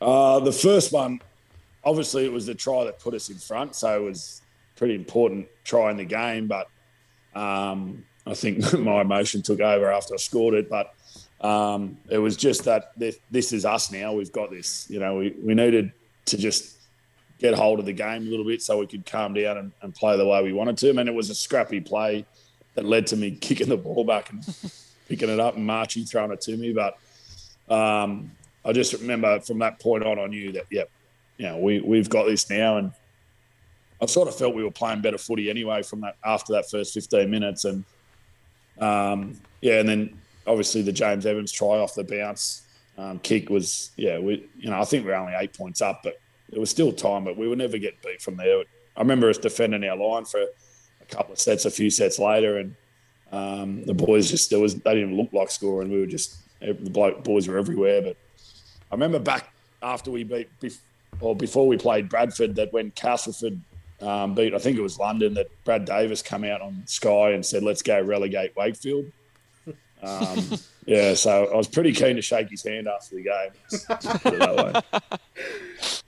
[0.00, 1.20] Uh, the first one,
[1.85, 4.42] obviously, it was the try that put us in front, so it was
[4.76, 6.48] pretty important try in the game.
[6.48, 6.68] But
[7.35, 10.68] um, I think my emotion took over after I scored it.
[10.68, 10.92] But
[11.42, 14.12] um, it was just that this, this is us now.
[14.12, 14.88] We've got this.
[14.88, 15.92] You know, we, we needed
[16.26, 16.76] to just
[17.38, 19.94] get hold of the game a little bit so we could calm down and, and
[19.94, 20.88] play the way we wanted to.
[20.88, 22.24] I mean, it was a scrappy play
[22.74, 24.46] that led to me kicking the ball back and
[25.09, 26.72] picking it up and Marchie throwing it to me.
[26.72, 26.96] But
[27.68, 28.31] um,
[28.64, 30.88] I just remember from that point on, I knew that, yep,
[31.38, 32.76] you know, we, we've got this now.
[32.76, 32.92] And
[34.00, 36.94] I sort of felt we were playing better footy anyway from that after that first
[36.94, 37.64] 15 minutes.
[37.64, 37.85] And
[38.78, 42.62] um, yeah, and then obviously the James Evans try off the bounce
[42.98, 46.20] um, kick was, yeah, we, you know, I think we're only eight points up, but
[46.50, 48.62] it was still time, but we would never get beat from there.
[48.96, 52.59] I remember us defending our line for a couple of sets, a few sets later,
[52.59, 52.74] and
[53.33, 55.90] um, the boys just there was they didn't look like scoring.
[55.90, 58.02] We were just the bloke boys were everywhere.
[58.02, 58.16] But
[58.90, 60.50] I remember back after we beat
[61.20, 63.59] or before we played Bradford that when Castleford
[64.02, 67.44] um, beat I think it was London that Brad Davis come out on Sky and
[67.44, 69.11] said let's go relegate Wakefield.
[70.03, 73.51] Um, yeah, so I was pretty keen to shake his hand after the game.
[73.71, 74.57] Just put it that
[75.01, 75.01] way.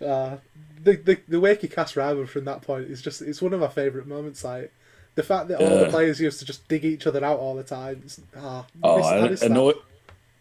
[0.06, 0.36] Uh,
[0.82, 3.68] the, the the Wakey cast rival from that point is just it's one of my
[3.68, 4.44] favourite moments.
[4.44, 4.72] Like
[5.14, 7.62] the fact that all the players used to just dig each other out all the
[7.62, 8.02] time.
[8.04, 8.96] It's, ah, I Oh,
[9.28, 9.72] miss- I it, annoy,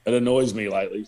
[0.06, 1.08] it annoys me lately,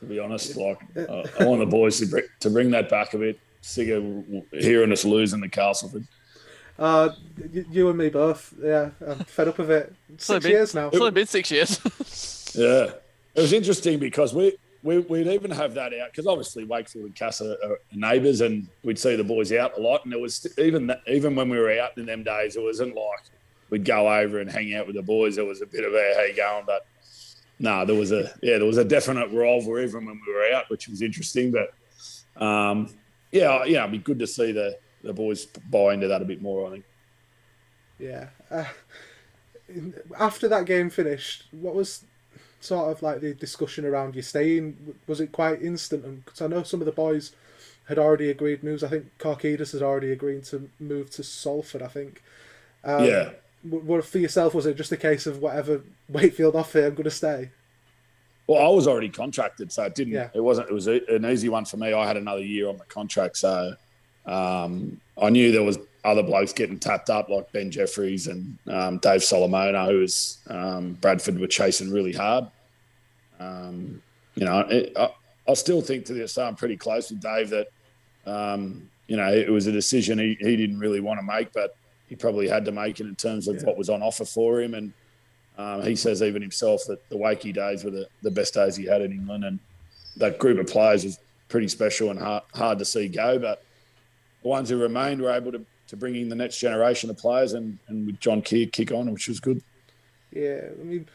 [0.00, 0.56] to be honest.
[0.56, 3.40] Like, uh, I want the boys to bring, to bring that back a bit.
[3.62, 6.06] Sick of hearing us losing the Castleford.
[6.78, 7.10] Uh,
[7.52, 8.54] y- you and me both.
[8.62, 9.92] Yeah, I'm fed up of it.
[10.18, 10.88] Six only been- years now.
[10.88, 11.80] It's only been six years.
[12.54, 12.92] Yeah,
[13.34, 17.14] it was interesting because we, we we'd even have that out because obviously Wakefield and
[17.14, 20.04] Casa are neighbours, and we'd see the boys out a lot.
[20.04, 22.94] And it was even that, even when we were out in them days, it wasn't
[22.96, 23.20] like
[23.68, 25.36] we'd go over and hang out with the boys.
[25.36, 26.86] It was a bit of a how you going, but
[27.60, 30.70] no, there was a yeah, there was a definite rivalry even when we were out,
[30.70, 31.52] which was interesting.
[31.52, 32.88] But um,
[33.30, 34.78] yeah, yeah, it'd be good to see the
[35.08, 36.68] the boys buy into that a bit more.
[36.68, 36.84] I think.
[37.98, 38.28] Yeah.
[38.50, 38.64] Uh,
[40.18, 42.04] after that game finished, what was
[42.60, 44.94] sort of like the discussion around you staying?
[45.06, 46.24] Was it quite instant?
[46.24, 47.32] Because I know some of the boys
[47.88, 48.84] had already agreed moves.
[48.84, 51.82] I think Korkidas had already agreed to move to Salford.
[51.82, 52.22] I think.
[52.84, 53.30] Um, Yeah.
[53.64, 54.54] What for yourself?
[54.54, 57.50] Was it just a case of whatever Wakefield offer, I'm going to stay?
[58.46, 60.14] Well, I was already contracted, so it didn't.
[60.14, 60.30] Yeah.
[60.32, 60.70] It wasn't.
[60.70, 61.92] It was a, an easy one for me.
[61.92, 63.74] I had another year on the contract, so
[64.28, 68.98] um, I knew there was other blokes getting tapped up, like Ben Jeffries and um,
[68.98, 72.46] Dave Solomona, who was um, Bradford were chasing really hard.
[73.40, 74.02] Um,
[74.34, 75.10] you know, it, I,
[75.48, 77.68] I still think to this day I'm pretty close with Dave that
[78.26, 81.76] um, you know it was a decision he, he didn't really want to make, but
[82.08, 83.62] he probably had to make it in terms of Yeah.
[83.64, 84.92] what was on offer for him and.
[85.60, 88.84] Um, he says even himself that the Wakey days were the, the best days he
[88.84, 89.58] had in England, and
[90.18, 93.40] that group of players was pretty special and hard, hard to see go.
[93.40, 93.64] But
[94.42, 97.52] the ones who remained were able to, to bring in the next generation of players,
[97.52, 99.62] and, and with John Kear kick on, which was good.
[100.30, 101.08] Yeah, I mean,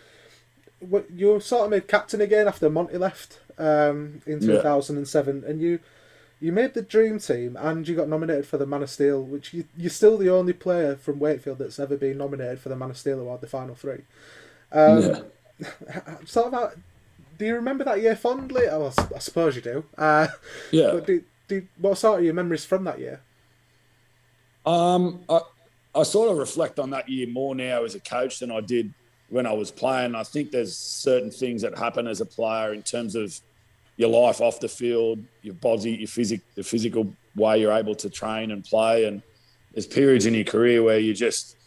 [0.80, 4.58] what you were sort of made captain again after Monty left um, in Yeah.
[4.58, 5.80] 2007, and you
[6.40, 9.54] you made the dream team and you got nominated for the Man of Steel, which
[9.54, 12.90] you, you're still the only player from Wakefield that's ever been nominated for the Man
[12.90, 14.02] of Steel award, the final three.
[14.74, 15.22] Um, yeah.
[16.26, 16.76] Sort of,
[17.38, 18.64] do you remember that year fondly?
[18.70, 19.86] Oh, I suppose you do.
[19.98, 20.28] Uh,
[20.72, 20.92] Yeah.
[20.92, 23.22] but do, do, what sort of your memories from that year?
[24.66, 25.42] Um, I,
[25.96, 28.94] I sort of reflect on that year more now as a coach than I did
[29.30, 30.16] when I was playing.
[30.16, 33.40] I think there's certain things that happen as a player in terms of
[33.98, 38.10] your life off the field, your body, your physic, the physical way you're able to
[38.10, 39.06] train and play.
[39.06, 39.22] And
[39.74, 41.58] there's periods in your career where you just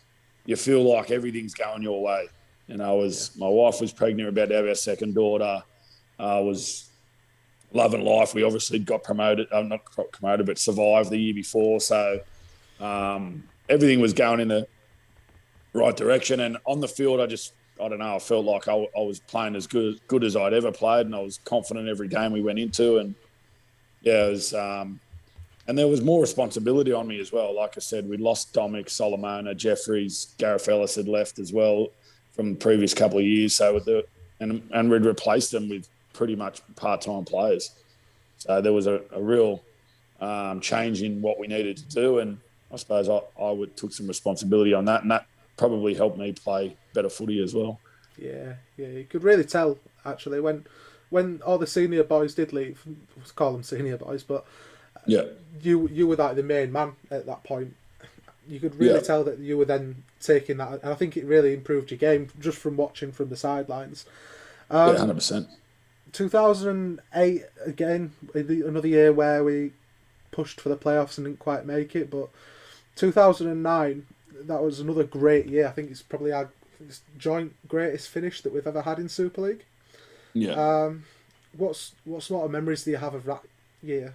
[0.45, 2.29] you feel like everything's going your way.
[2.69, 5.63] And I was my wife was pregnant, about to have our second daughter.
[6.19, 6.91] I was
[7.73, 8.35] loving life.
[8.35, 11.81] We obviously got promoted, uh, not promoted, but survived the year before.
[11.81, 12.21] So
[12.81, 14.67] um, everything was going in the
[15.73, 16.41] right direction.
[16.41, 17.53] And on the field, I just
[17.83, 18.17] I don't know.
[18.17, 21.15] I felt like I, I was playing as good good as I'd ever played, and
[21.15, 22.99] I was confident every game we went into.
[22.99, 23.15] And
[24.03, 24.55] yeah, it was.
[24.55, 25.01] Um,
[25.69, 27.53] and there was more responsibility on me as well.
[27.55, 31.89] Like I said, we lost Dominic, Solomona, Jeffries, Gareth Ellis had left as well
[32.33, 33.55] from the previous couple of years.
[33.55, 34.07] So with the
[34.41, 37.71] and and we'd replaced them with pretty much part time players.
[38.39, 39.63] So there was a, a real
[40.21, 42.39] um, change in what we needed to do, and
[42.73, 45.27] I suppose I, I would, took some responsibility on that, and that
[45.57, 47.79] probably helped me play better footy as well.
[48.19, 50.65] Yeah, yeah, you could really tell actually when
[51.11, 52.83] when all the senior boys did leave.
[53.17, 54.45] Let's call them senior boys, but
[55.07, 55.23] yeah,
[55.63, 57.75] you you were like the main man at that point.
[58.49, 59.01] You could really Yeah.
[59.01, 62.29] tell that you were then taking that, and I think it really improved your game
[62.41, 64.07] just from watching from the sidelines.
[64.71, 65.49] yeah, Um, hundred percent.
[66.13, 69.73] 2008 again, another year where we
[70.31, 72.11] pushed for the playoffs and didn't quite make it.
[72.11, 72.29] But
[72.97, 74.07] 2009,
[74.43, 75.67] that was another great year.
[75.67, 76.51] I think it's probably our
[77.19, 79.65] joint greatest finish that we've ever had in Super League.
[80.35, 80.53] Yeah.
[80.53, 81.05] Um,
[81.57, 83.43] what's what sort of memories do you have of that
[83.83, 84.15] year?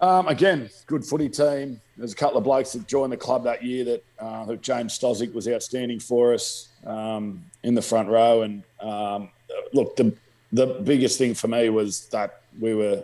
[0.00, 1.80] Um, again, good footy team.
[1.96, 5.32] There's a couple of blokes that joined the club that year that uh, James Stosic
[5.32, 8.42] was outstanding for us um, in the front row.
[8.42, 9.30] And um,
[9.74, 10.14] look, the
[10.52, 13.02] the biggest thing for me was that we were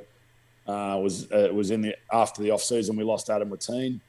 [0.66, 4.00] uh, was uh, was in the after the off season we lost Adam Watene.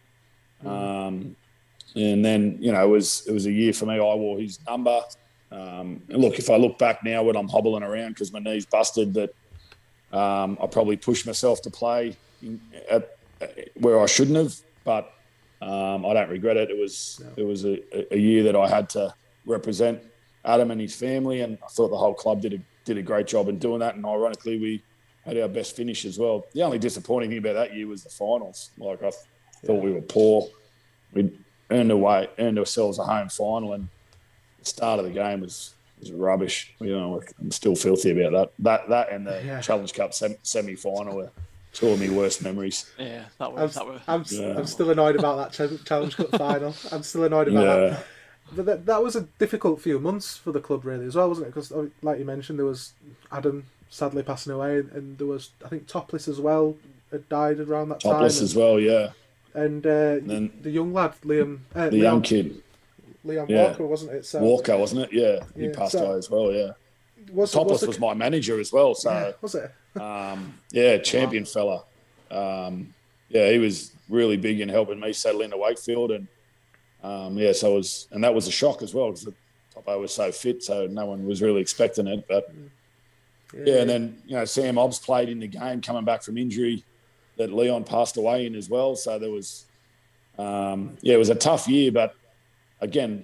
[0.63, 1.35] Um,
[1.95, 3.95] and then you know it was it was a year for me.
[3.95, 5.01] I wore his number.
[5.51, 8.65] Um, and look, if I look back now when I'm hobbling around because my knee's
[8.65, 9.33] busted, that
[10.17, 13.17] um, I probably pushed myself to play in, at,
[13.75, 15.13] where I shouldn't have, but
[15.61, 16.69] um, I don't regret it.
[16.69, 19.13] It was it was a, a year that I had to
[19.45, 20.01] represent
[20.45, 23.27] Adam and his family, and I thought the whole club did a did a great
[23.27, 23.95] job in doing that.
[23.95, 24.83] And ironically, we
[25.25, 26.45] had our best finish as well.
[26.53, 28.71] The only disappointing thing about that year was the finals.
[28.77, 29.11] Like I
[29.65, 30.47] thought we were poor.
[31.13, 31.31] We
[31.69, 33.87] earned away, earned ourselves a home final, and
[34.59, 36.73] the start of the game was was rubbish.
[36.79, 38.63] You know, I'm still filthy about that.
[38.63, 39.61] That that and the Yeah.
[39.61, 41.31] Challenge Cup sem- semi final were
[41.73, 42.91] two of my worst memories.
[42.97, 44.01] Yeah, that I'm, was that was.
[44.07, 44.57] I'm, Yeah.
[44.57, 46.73] I'm still annoyed about that Challenge Cup final.
[46.91, 47.89] I'm still annoyed about Yeah.
[47.91, 48.05] that.
[48.55, 51.53] That, that was a difficult few months for the club, really, as well, wasn't it?
[51.53, 52.93] Because, like you mentioned, there was
[53.31, 56.75] Adam sadly passing away, and there was, I think, Topless as well
[57.11, 58.13] had died around that Topless time.
[58.13, 59.09] Topless as well, yeah.
[59.53, 62.61] And, and uh, then- the young lad, Liam, uh, The young kid,
[63.23, 63.67] Leon yeah.
[63.69, 64.25] Walker, wasn't it?
[64.25, 65.13] So Walker, wasn't it?
[65.13, 66.51] Yeah, he Yeah, passed so- away as well.
[66.51, 66.71] Yeah,
[67.31, 68.95] was, Topless the- was my manager as well.
[68.95, 69.71] So yeah, was it?
[69.99, 71.83] um, yeah, champion fella.
[72.29, 72.93] Um,
[73.29, 76.27] yeah, he was really big in helping me settle into Wakefield, and
[77.03, 79.33] um, yeah, so it was, and that was a shock as well because the
[79.73, 82.25] Topo was so fit, so no one was really expecting it.
[82.27, 82.53] But
[83.53, 86.83] yeah, and then you know Sam Obst played in the game coming back from injury
[87.37, 88.95] that Leon passed away in as well.
[88.95, 89.65] So there was,
[90.37, 92.13] um, yeah, it was a tough year, but
[92.81, 93.23] again,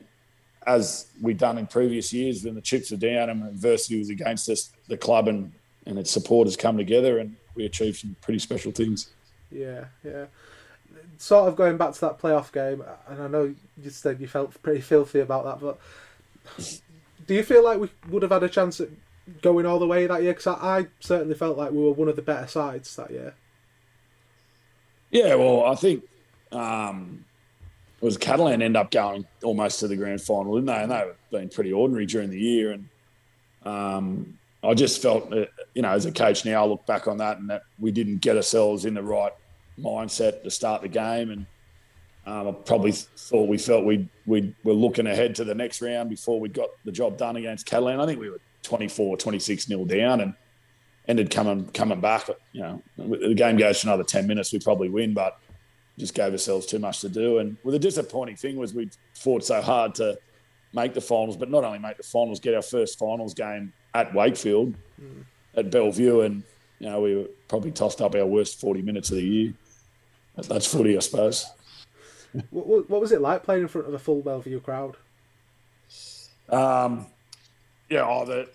[0.65, 4.49] as we've done in previous years, when the chips are down and adversity was against
[4.49, 5.51] us, the club and
[5.85, 9.09] and its supporters come together and we achieved some pretty special things.
[9.49, 10.25] Yeah, yeah.
[11.17, 14.61] Sort of going back to that playoff game, and I know you said you felt
[14.61, 15.79] pretty filthy about that, but
[17.25, 18.89] do you feel like we would have had a chance at
[19.41, 20.33] going all the way that year?
[20.33, 23.33] Because I, I certainly felt like we were one of the better sides that year.
[25.11, 26.03] Yeah, well, I think
[26.51, 27.25] um,
[28.01, 30.83] it was Catalan end up going almost to the grand final, didn't they?
[30.83, 32.73] And they've been pretty ordinary during the year.
[32.73, 32.89] And
[33.65, 35.33] um, I just felt,
[35.73, 38.17] you know, as a coach now, I look back on that and that we didn't
[38.17, 39.33] get ourselves in the right
[39.79, 41.31] mindset to start the game.
[41.31, 41.45] And
[42.25, 46.09] um, I probably thought we felt we we were looking ahead to the next round
[46.09, 47.99] before we got the job done against Catalan.
[47.99, 50.33] I think we were 24, 26 nil down and
[51.07, 52.29] ended coming coming back.
[52.51, 55.39] You know, the game goes for another 10 minutes, we probably win, but
[55.97, 57.39] just gave ourselves too much to do.
[57.39, 60.17] And well, the disappointing thing was we fought so hard to
[60.73, 64.13] make the finals, but not only make the finals, get our first finals game at
[64.13, 64.75] Wakefield,
[65.55, 66.43] at Bellevue, and
[66.79, 69.53] you know we were probably tossed up our worst 40 minutes of the year.
[70.37, 71.45] That- That's footy, I suppose.
[72.51, 74.95] What, what, what was it like playing in front of a full Bellevue crowd?
[76.49, 77.07] Um,
[77.89, 78.49] yeah, oh, the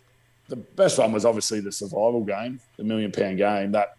[0.49, 3.73] the best one was obviously the survival game, the million pound game.
[3.73, 3.97] That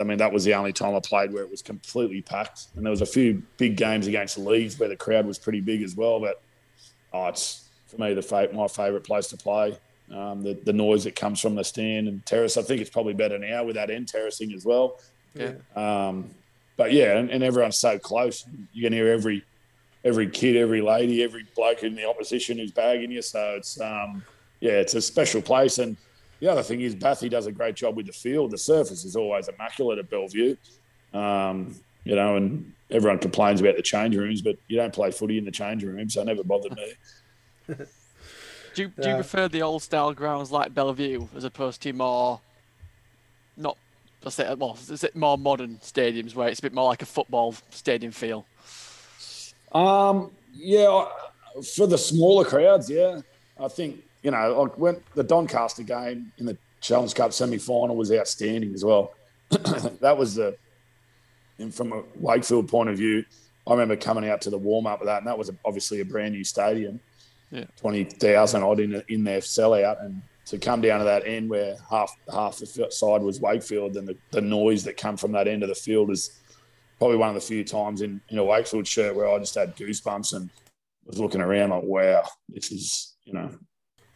[0.00, 2.66] I mean, that was the only time I played where it was completely packed.
[2.76, 5.60] And there was a few big games against the Leeds where the crowd was pretty
[5.60, 6.20] big as well.
[6.20, 6.40] But
[7.12, 9.78] oh, it's for me the fa- my favourite place to play.
[10.10, 12.56] Um, the the noise that comes from the stand and terrace.
[12.56, 14.98] I think it's probably better now with that end terracing as well.
[15.34, 15.52] Yeah.
[15.74, 16.30] Um,
[16.76, 18.44] but yeah, and, and everyone's so close.
[18.72, 19.44] You can hear every
[20.04, 23.22] every kid, every lady, every bloke in the opposition who's bagging you.
[23.22, 24.24] So it's um,
[24.60, 25.78] yeah, it's a special place.
[25.78, 25.96] And
[26.40, 28.50] the other thing is, Bathy does a great job with the field.
[28.50, 30.56] The surface is always immaculate at Bellevue.
[31.12, 35.38] Um, you know, and everyone complains about the change rooms, but you don't play footy
[35.38, 36.92] in the change room, so it never bothered me.
[38.74, 39.14] Do you, do you Yeah.
[39.16, 42.40] prefer the old style grounds like Bellevue as opposed to more,
[43.54, 43.76] not,
[44.24, 47.06] let's say, well, is it more modern stadiums where it's a bit more like a
[47.06, 48.46] football stadium feel?
[49.72, 51.06] Um, yeah,
[51.74, 53.20] for the smaller crowds, yeah,
[53.58, 57.96] I think you know, like when the Doncaster game in the Challenge Cup semi final
[57.96, 59.14] was outstanding as well.
[59.50, 60.56] that was the,
[61.58, 63.24] and from a Wakefield point of view,
[63.66, 66.04] I remember coming out to the warm up of that, and that was obviously a
[66.04, 67.00] brand new stadium,
[67.50, 67.64] Yeah.
[67.76, 71.76] twenty thousand odd in in their sellout, and to come down to that end where
[71.88, 75.62] half half the side was Wakefield, and the, the noise that come from that end
[75.62, 76.40] of the field is
[76.98, 79.76] probably one of the few times in, in a Wakefield shirt where I just had
[79.76, 80.50] goosebumps and
[81.04, 83.50] was looking around like, wow, this is, you know.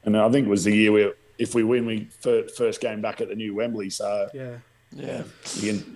[0.04, 3.20] And I think it was the year where if we win, we first game back
[3.20, 3.90] at the new Wembley.
[3.90, 4.56] So Yeah.
[4.92, 5.24] Yeah.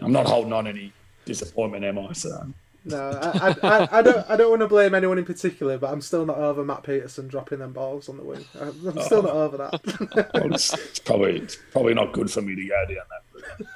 [0.02, 0.92] I'm not holding on any
[1.24, 2.12] disappointment, am I?
[2.12, 2.52] So
[2.84, 4.30] No, I, I, I, don't.
[4.30, 7.28] I don't want to blame anyone in particular, but I'm still not over Matt Petersen
[7.28, 8.44] dropping them balls on the wing.
[8.58, 9.42] I'm still not oh.
[9.42, 10.30] over that.
[10.34, 13.20] well, it's, it's probably it's probably not good for me to go down that.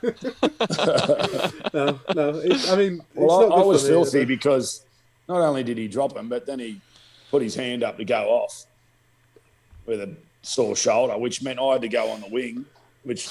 [0.02, 1.74] route.
[1.74, 2.38] no, no.
[2.38, 4.26] It, I mean, it's Well, not I, I was filthy either.
[4.26, 4.84] because
[5.28, 6.80] not only did he drop him, but then he
[7.30, 8.64] put his hand up to go off
[9.84, 12.64] with a sore shoulder, which meant I had to go on the wing,
[13.02, 13.28] which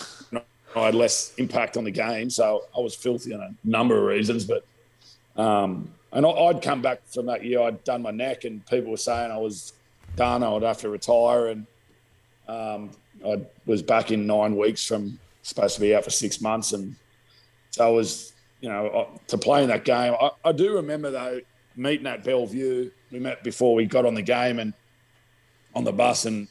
[0.76, 2.30] I had less impact on the game.
[2.30, 4.46] So I was filthy on a number of reasons.
[4.46, 4.66] But
[5.36, 7.62] um, and I'd come back from that year.
[7.62, 9.74] I'd done my neck, and people were saying I was
[10.16, 10.44] done.
[10.44, 11.66] I would have to retire, and
[12.48, 12.92] um,
[13.26, 16.96] I was back in nine weeks from supposed to be out for six months, and
[17.72, 20.14] so I was, you know, to play in that game.
[20.20, 21.42] I, I do remember though
[21.76, 22.92] meeting at Bellevue.
[23.12, 24.74] We met before we got on the game and
[25.76, 26.48] on the bus, and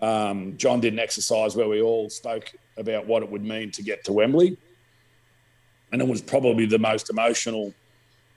[0.00, 3.82] um, John did an exercise where we all spoke about what it would mean to
[3.82, 4.56] get to Wembley,
[5.90, 7.74] and it was probably the most emotional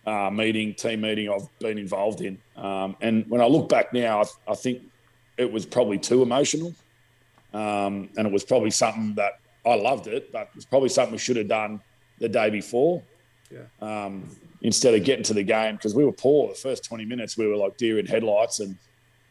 [0.05, 2.37] uh, meeting, team meeting I've been involved in.
[2.55, 4.81] Um, and when I look back now, I, I think
[5.37, 6.73] it was probably too emotional,
[7.53, 11.13] um, and it was probably something that I loved it, but it was probably something
[11.13, 11.81] we should have done
[12.19, 13.01] the day before.
[13.51, 13.65] Yeah.
[13.81, 14.29] Um,
[14.61, 17.47] instead of getting to the game because we were poor the first 20 minutes we
[17.47, 18.77] were like deer in headlights and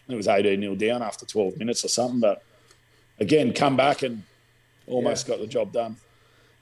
[0.09, 2.43] it was 18 nil down after 12 minutes or something but
[3.21, 4.23] again come back and
[4.87, 5.97] almost got the job done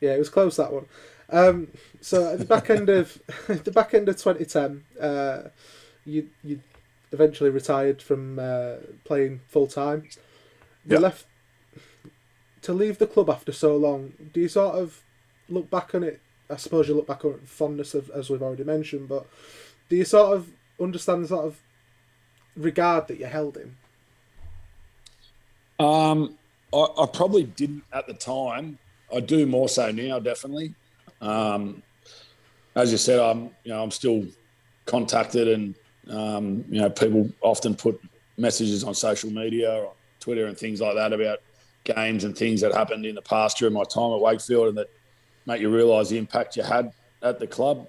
[0.01, 0.87] Yeah, it was close that one.
[1.29, 1.69] Um,
[2.01, 5.49] so at the back end of the back end of 2010, uh,
[6.05, 6.61] you you
[7.13, 10.05] eventually retired from uh, playing full time.
[10.87, 10.99] You Yeah.
[10.99, 11.27] left
[12.63, 14.13] to leave the club after so long.
[14.33, 15.03] Do you sort of
[15.49, 16.21] look back on it?
[16.49, 19.27] I suppose you look back on it fondness of, as we've already mentioned, but
[19.89, 20.49] do you sort of
[20.81, 21.59] understand the sort of
[22.57, 23.77] regard that you held him?
[25.79, 26.39] Um,
[26.73, 28.79] I, I probably didn't at the time.
[29.15, 30.75] I do more so now, definitely.
[31.21, 31.83] Um,
[32.75, 34.27] as you said, I'm you know I'm still
[34.85, 35.75] contacted, and
[36.11, 38.01] um, you know people often put
[38.37, 41.39] messages on social media or Twitter and things like that about
[41.85, 44.89] games and things that happened in the past during my time at Wakefield, and that
[45.47, 46.93] make you realise the impact you had
[47.23, 47.89] at the club.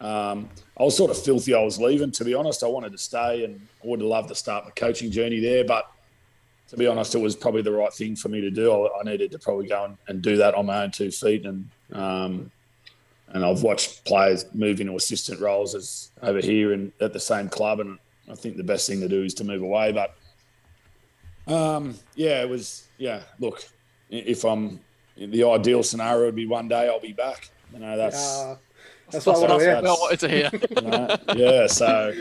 [0.00, 0.48] Um,
[0.78, 1.54] I was sort of filthy.
[1.54, 2.64] I was leaving, to be honest.
[2.64, 5.64] I wanted to stay, and I would have loved to start my coaching journey there,
[5.64, 5.92] but
[6.72, 8.88] to be honest, it was probably the right thing for me to do.
[8.88, 11.44] I, needed to probably go and, and do that on my own two feet.
[11.44, 12.50] And um,
[13.32, 17.48] and I've watched players move into assistant roles as over here and at the same
[17.48, 17.80] club.
[17.80, 17.98] And
[18.30, 19.92] I think the best thing to do is to move away.
[19.92, 20.14] But
[21.46, 23.22] um, yeah, it was yeah.
[23.38, 23.64] Look,
[24.10, 24.80] if I'm
[25.16, 27.50] the ideal scenario would be one day I'll be back.
[27.72, 28.56] You know, that's Ah,
[29.10, 29.82] that's what I want to That's hear.
[29.82, 30.50] what I wanted to hear.
[30.70, 31.16] you know,
[31.62, 31.66] yeah.
[31.66, 32.12] So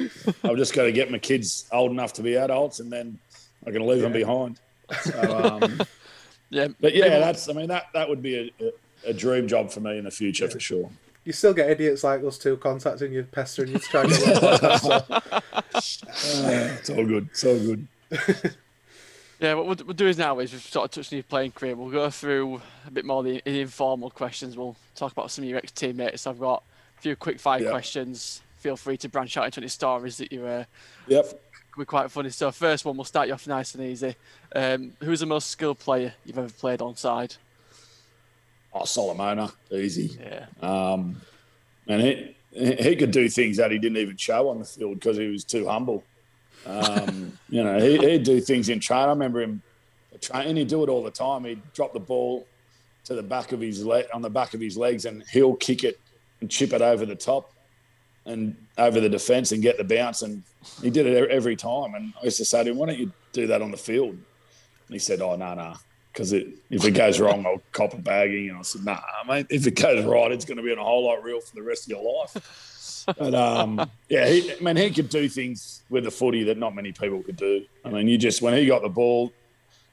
[0.43, 3.19] I've just got to get my kids old enough to be adults, and then
[3.65, 4.59] I can leave them behind.
[5.01, 5.81] So, um,
[6.49, 7.47] yeah, but yeah, maybe- that's.
[7.49, 10.11] I mean, that that would be a, a, a dream job for me in the
[10.11, 10.89] future for sure.
[11.23, 14.19] You still get idiots like us two contacting you, pestering you to try and get
[14.25, 15.81] you on podcast,
[16.13, 16.45] so.
[16.47, 17.27] Uh, it's all good.
[17.31, 17.87] It's all good.
[19.39, 21.53] Yeah, what we'll, we'll do is now is we've sort of touched on your playing
[21.53, 21.75] career.
[21.75, 24.55] We'll go through a bit more of the, the informal questions.
[24.55, 26.27] We'll talk about some of your ex teammates.
[26.27, 26.61] I've got
[26.95, 27.71] a few quick fire Yeah.
[27.71, 28.43] questions.
[28.57, 30.65] Feel free to branch out into any stories that you uh,
[31.07, 31.25] Yep.
[31.71, 32.29] could be quite funny.
[32.29, 34.15] So first one, we'll start you off nice and easy.
[34.55, 37.35] Um, who's the most skilled player you've ever played on side?
[38.73, 40.17] Oh, Solomona, easy.
[40.19, 41.21] Yeah, Um,
[41.87, 45.17] and he he could do things that he didn't even show on the field because
[45.17, 46.03] he was too humble.
[46.65, 49.03] Um, you know, he, he'd do things in train.
[49.03, 49.61] I remember him
[50.21, 50.55] training.
[50.55, 51.43] He'd do it all the time.
[51.45, 52.47] He'd drop the ball
[53.05, 55.83] to the back of his leg on the back of his legs, and he'll kick
[55.83, 55.99] it
[56.39, 57.51] and chip it over the top
[58.25, 60.21] and over the defence and get the bounce.
[60.21, 60.43] And
[60.81, 61.95] he did it every time.
[61.95, 64.11] And I used to say to him, "Why don't you do that on the field?"
[64.11, 64.23] And
[64.89, 65.73] he said, "Oh no, no,
[66.13, 68.49] because it, if it goes wrong, I'll cop a bagging.
[68.49, 70.83] And I said, nah, mate, if it goes right, it's going to be on a
[70.83, 73.05] whole lot real for the rest of your life.
[73.17, 76.75] But um, yeah, he, I mean, he could do things with the footy that not
[76.75, 77.65] many people could do.
[77.85, 79.31] I mean, you just when he got the ball,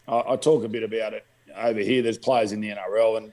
[0.07, 1.25] I, I talk a bit about it
[1.57, 2.03] over here.
[2.03, 3.33] There's players in the NRL, and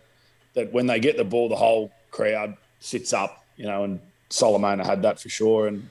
[0.53, 3.83] that when they get the ball, the whole crowd sits up, you know.
[3.83, 5.89] And Solomon had that for sure, and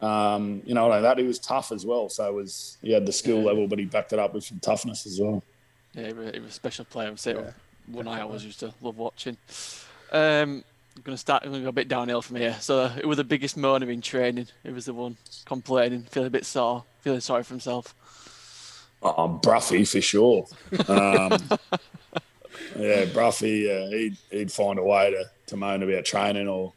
[0.00, 2.08] um, you know, like that he was tough as well.
[2.08, 3.46] So it was he had the skill Yeah.
[3.46, 5.44] level, but he backed it up with some toughness as well.
[5.94, 7.08] Yeah, he was, he was a special player.
[7.08, 7.50] I'm saying Yeah,
[7.86, 9.36] one I always used to love watching.
[10.10, 10.64] Um,
[10.96, 11.42] I'm gonna start.
[11.44, 12.56] I'm gonna go a bit downhill from here.
[12.60, 14.48] So, it was the biggest moaner in training?
[14.64, 15.16] It was the one
[15.46, 17.94] complaining, feeling a bit sore, feeling sorry for himself?
[19.02, 20.46] Oh, Bruffy for sure.
[20.88, 21.32] Um,
[22.76, 26.72] yeah, Bruffy, uh, he'd, he'd find a way to, to moan about training or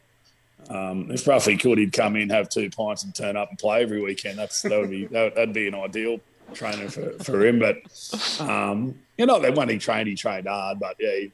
[0.68, 3.82] um, if Bruffy could, he'd come in, have two pints and turn up and play
[3.82, 4.38] every weekend.
[4.38, 6.18] That's That would be, that'd be an ideal
[6.54, 7.58] training for, for him.
[7.58, 7.76] But,
[8.40, 10.78] um, you know, that when he trained, he trained hard.
[10.78, 11.26] But, yeah,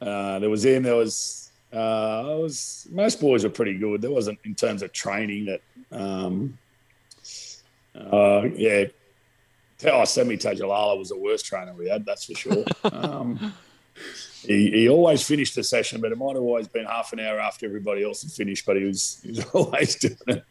[0.00, 0.82] uh, there was him.
[0.82, 4.02] There was, uh, it was, most boys were pretty good.
[4.02, 5.60] There wasn't, in terms of training, that,
[5.92, 6.58] um,
[7.94, 8.84] uh, yeah,
[9.84, 12.64] Oh, Semi Tadulala was the worst trainer we had, that's for sure.
[12.84, 13.54] Um,
[14.42, 17.38] he, he always finished the session, but it might have always been half an hour
[17.38, 20.44] after everybody else had finished, but he was, he was always doing it.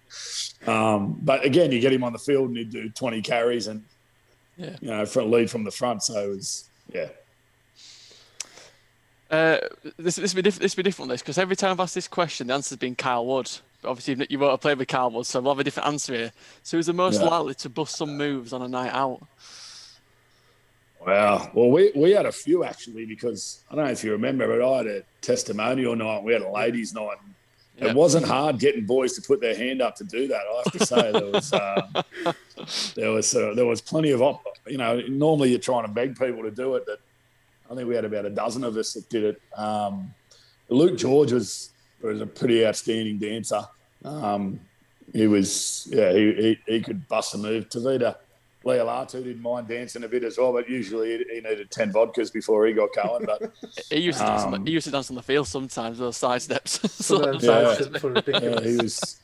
[0.67, 3.83] Um, but again, you get him on the field and he'd do 20 carries and,
[4.57, 4.75] Yeah.
[4.81, 6.03] you know, front lead from the front.
[6.03, 7.07] So it was, yeah.
[9.31, 9.59] Uh,
[9.97, 12.47] this this be diff- this be different this because every time I've asked this question,
[12.47, 13.49] the answer's been Kyle Wood.
[13.81, 16.13] But obviously, you won't have played with Kyle Wood, so we'll have a different answer
[16.15, 16.31] here.
[16.63, 17.27] So, who's the most Yeah.
[17.27, 19.21] likely to bust some moves on a night out?
[21.05, 21.49] Wow.
[21.53, 24.67] Well, we, we had a few actually because I don't know if you remember, but
[24.67, 26.23] I had a testimonial night.
[26.23, 27.17] We had a ladies' night.
[27.81, 30.41] It wasn't hard getting boys to put their hand up to do that.
[30.41, 32.03] I have to say there was uh,
[32.95, 35.01] there was uh, there was plenty of op- you know.
[35.07, 36.85] Normally you're trying to beg people to do it.
[36.85, 36.99] That
[37.69, 39.41] I think we had about a dozen of us that did it.
[39.57, 40.13] Um,
[40.69, 41.71] Luke George was
[42.01, 43.61] was a pretty outstanding dancer.
[44.03, 44.59] Um,
[45.13, 47.69] he was yeah he, he, he could bust a move.
[47.69, 48.15] Tevita
[48.65, 52.31] Leo-Latu didn't mind dancing a bit as well, but usually he, he needed ten vodkas
[52.31, 53.25] before he got going.
[53.25, 53.51] But
[53.89, 55.97] He used to dance on Um, the, he used to dance on the field sometimes
[55.97, 56.79] with those side steps.
[57.05, 57.73] Some of them Yeah.
[57.73, 59.19] side steps were yeah, he was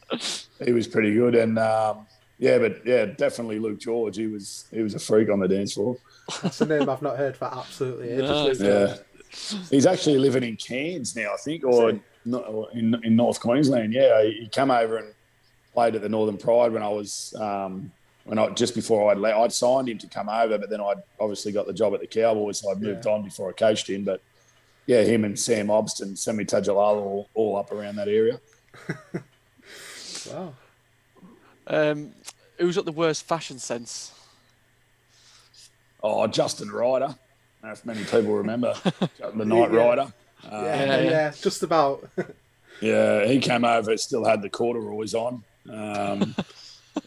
[0.65, 2.07] he was pretty good, and um,
[2.39, 4.15] yeah, but yeah, definitely Luke George.
[4.15, 5.97] He was he was a freak on the dance floor.
[6.41, 8.59] That's a name I've not heard for absolutely ages.
[8.61, 8.95] No, Yeah,
[9.69, 13.41] he's actually living in Cairns now, I think, or Is no- or in in North
[13.41, 13.93] Queensland.
[13.93, 15.13] Yeah, he he came over and
[15.73, 17.35] played at the Northern Pride when I was.
[17.37, 17.91] Um,
[18.25, 21.01] when I just before I'd le- I'd signed him to come over, but then I'd
[21.19, 23.11] obviously got the job at the Cowboys, so I moved Yeah.
[23.13, 24.03] on before I coached him.
[24.03, 24.21] But
[24.87, 28.39] yeah, him and Sam Obston, Semi Tadulala, all, all up around that area.
[30.31, 30.53] Wow.
[31.67, 32.11] um,
[32.57, 34.11] who's got the worst fashion sense?
[36.01, 37.05] Oh, Justin Ryder.
[37.05, 37.17] I don't
[37.63, 38.73] know if many people remember
[39.35, 39.77] the Night Yeah.
[39.77, 40.13] Rider.
[40.43, 41.31] Yeah, Uh, yeah, yeah.
[41.39, 42.09] just about.
[42.81, 45.43] yeah, he came over, still had the corduroys on.
[45.71, 46.35] Um,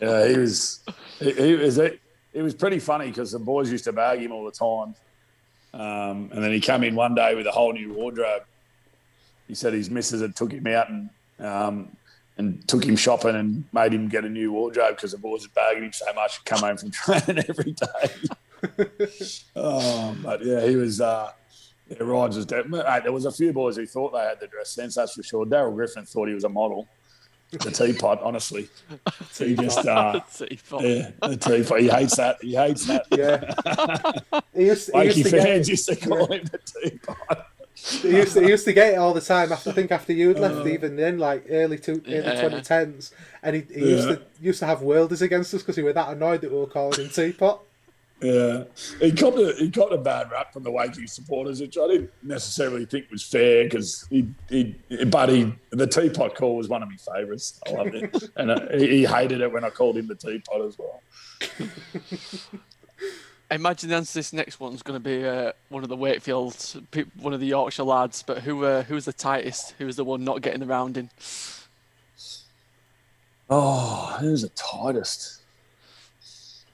[0.00, 0.80] yeah, he was.
[1.18, 1.78] He, he was.
[1.78, 4.94] It was pretty funny because the boys used to bag him all the time.
[5.74, 8.42] Um, and then he came in one day with a whole new wardrobe.
[9.46, 11.10] He said his missus had took him out and
[11.40, 11.96] um,
[12.36, 15.54] and took him shopping and made him get a new wardrobe because the boys had
[15.54, 16.38] bagged him so much.
[16.38, 18.98] He'd come home from training every day.
[19.56, 21.00] oh, but yeah, he was.
[21.00, 21.32] Uh,
[21.88, 22.84] yeah, Ryan's was definitely.
[22.86, 24.94] Hey, there was a few boys who thought they had the dress sense.
[24.94, 25.46] That's for sure.
[25.46, 26.86] Darrell Griffin thought he was a model.
[27.50, 28.68] The teapot, honestly.
[29.38, 29.86] He just.
[29.86, 30.82] Uh, Teapot.
[30.82, 31.80] yeah, the teapot.
[31.80, 32.42] He hates that.
[32.42, 33.06] He hates that.
[33.10, 34.40] Yeah.
[34.54, 35.70] He used, he used Wakey to get fans it.
[35.70, 37.46] used to call him the teapot.
[37.76, 39.52] He used to, he used to get it all the time.
[39.52, 42.40] I think after you'd left, even then, like early two, early Yeah.
[42.40, 45.82] twenty tens, and he, he used to used to have worlders against us because he
[45.82, 47.62] was that annoyed that we were calling him teapot.
[48.20, 48.64] Yeah,
[49.00, 52.10] he copped a he copped a bad rap from the Wakey supporters, which I didn't
[52.22, 54.74] necessarily think was fair because he, he
[55.06, 57.60] but he the teapot call was one of my favourites.
[57.64, 60.62] I loved it, and uh, he, he hated it when I called him the teapot
[60.62, 61.00] as well.
[63.50, 65.96] I imagine the answer to this next one's going to be uh, one of the
[65.96, 66.82] Wakefield,
[67.20, 68.24] one of the Yorkshire lads.
[68.26, 69.76] But who uh, who's the tightest?
[69.78, 71.10] Who's the one not getting the rounding?
[73.48, 75.37] Oh, who's the tightest?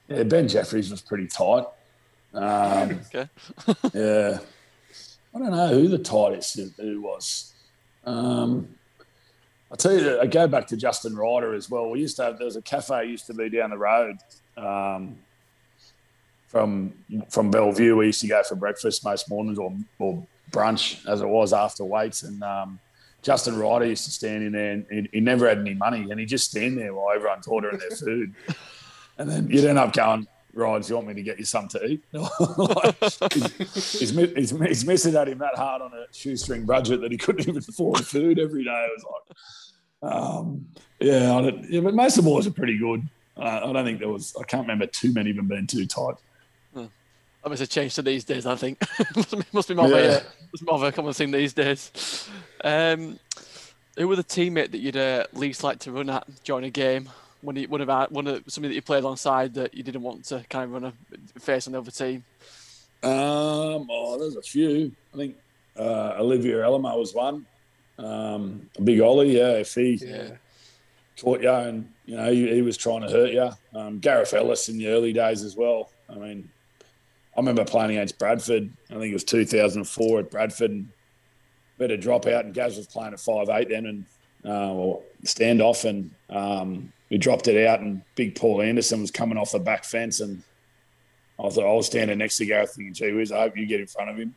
[0.09, 1.65] Yeah, Ben Jeffries was pretty tight.
[2.33, 3.29] Um, Okay.
[3.95, 4.39] yeah,
[5.35, 7.53] I don't know who the tightest who was.
[8.05, 8.69] Um,
[9.71, 11.91] I'll tell you, I go back to Justin Ryder as well.
[11.91, 14.19] We used to have there was a cafe used to be down the road
[14.57, 15.17] um,
[16.47, 16.93] from
[17.29, 17.97] from Bellevue.
[17.97, 21.85] We used to go for breakfast most mornings or, or brunch as it was after
[21.85, 22.23] weights.
[22.23, 22.79] And um,
[23.23, 26.21] Justin Ryder used to stand in there and he, he never had any money and
[26.21, 28.35] he just stand there while everyone's ordering their food.
[29.19, 31.81] And then you'd end up going, Ryan, do you want me to get you something
[31.81, 32.05] to eat?
[32.13, 32.99] like,
[33.33, 37.19] his, his, he's, his missus had him that hard on a shoestring budget that he
[37.19, 38.89] couldn't even afford food every day.
[38.89, 39.05] It was
[40.03, 40.67] like, um,
[41.01, 43.03] yeah, I don't, yeah, but most of the boys are pretty good.
[43.37, 45.87] Uh, I don't think there was, I can't remember too many of them being too
[45.87, 46.15] tight.
[47.45, 48.79] That must have changed to these days, I think.
[49.17, 49.97] must, be, must be more, yeah.
[49.97, 52.27] of a, must be more of a common thing these days.
[52.65, 53.19] Um,
[53.99, 57.11] who were the teammate that you'd uh, least like to run at during a game?
[57.45, 60.25] One of, one of one of somebody that you played alongside that you didn't want
[60.27, 62.25] to kind of run a face on the other team?
[63.03, 64.93] Um, oh, there's a few.
[65.13, 65.37] I think
[65.77, 67.45] uh, Olivier Elima was one.
[67.99, 70.31] Um, Big Ollie, yeah, if he yeah.
[71.21, 73.51] caught you and you know he, he was trying to hurt you.
[73.79, 75.91] Um, Gareth Ellis in the early days as well.
[76.09, 76.49] I mean,
[77.37, 78.71] I remember playing against Bradford.
[78.91, 80.71] I think it was 2004 at Bradford.
[80.71, 80.89] And
[81.79, 84.05] we had a drop out, and Gaz was playing at five eight then, and
[84.45, 89.13] uh, well, stand off, and um, we dropped it out, and big Paul Anderson was
[89.13, 90.43] coming off the back fence, and
[91.39, 93.79] I thought I was standing next to Gareth thinking, gee whiz, I hope you get
[93.79, 94.35] in front of him.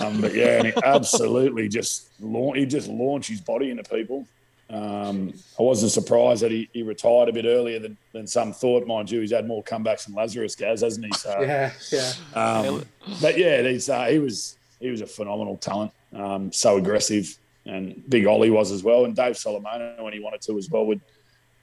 [0.00, 4.26] Um, but yeah, and he absolutely just he just launched his body into people.
[4.70, 8.86] Um, I wasn't surprised that he, he retired a bit earlier than, than some thought.
[8.86, 11.12] Mind you, he's had more comebacks than Lazarus Gaz, hasn't he?
[11.12, 12.12] So yeah, yeah.
[12.32, 12.86] Um,
[13.20, 15.92] but yeah, he's, uh, he was he was a phenomenal talent.
[16.14, 17.36] Um, so aggressive,
[17.66, 19.04] and Big Ollie was as well.
[19.04, 21.02] And Dave Solomona, when he wanted to as well, would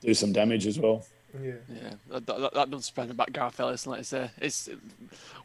[0.05, 1.05] do some damage as well.
[1.41, 3.85] Yeah, yeah, that, that, that doesn't surprise me about Gareth Ellis.
[3.85, 4.69] Like I say, it's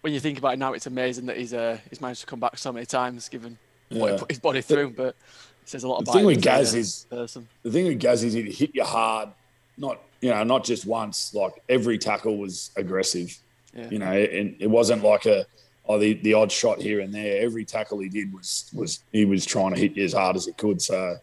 [0.03, 2.39] when you think about it now, it's amazing that he's uh, he's managed to come
[2.41, 3.59] back so many times, given
[3.89, 4.01] yeah.
[4.01, 4.91] what he put his body through.
[4.91, 5.17] But
[5.65, 7.49] says a lot about the about thing with Gaz is person.
[7.63, 9.31] the thing with Gaz is he hit you hard,
[9.77, 11.35] not you know not just once.
[11.35, 13.37] Like every tackle was aggressive.
[13.75, 13.89] Yeah.
[13.91, 15.47] You know, and it wasn't like a
[15.87, 17.43] oh the, the odd shot here and there.
[17.43, 20.47] Every tackle he did was was he was trying to hit you as hard as
[20.47, 20.81] he could.
[20.81, 21.17] So.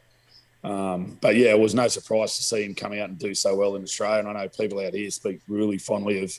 [0.67, 3.55] Um, but yeah, it was no surprise to see him come out and do so
[3.55, 4.19] well in Australia.
[4.19, 6.37] And I know people out here speak really fondly of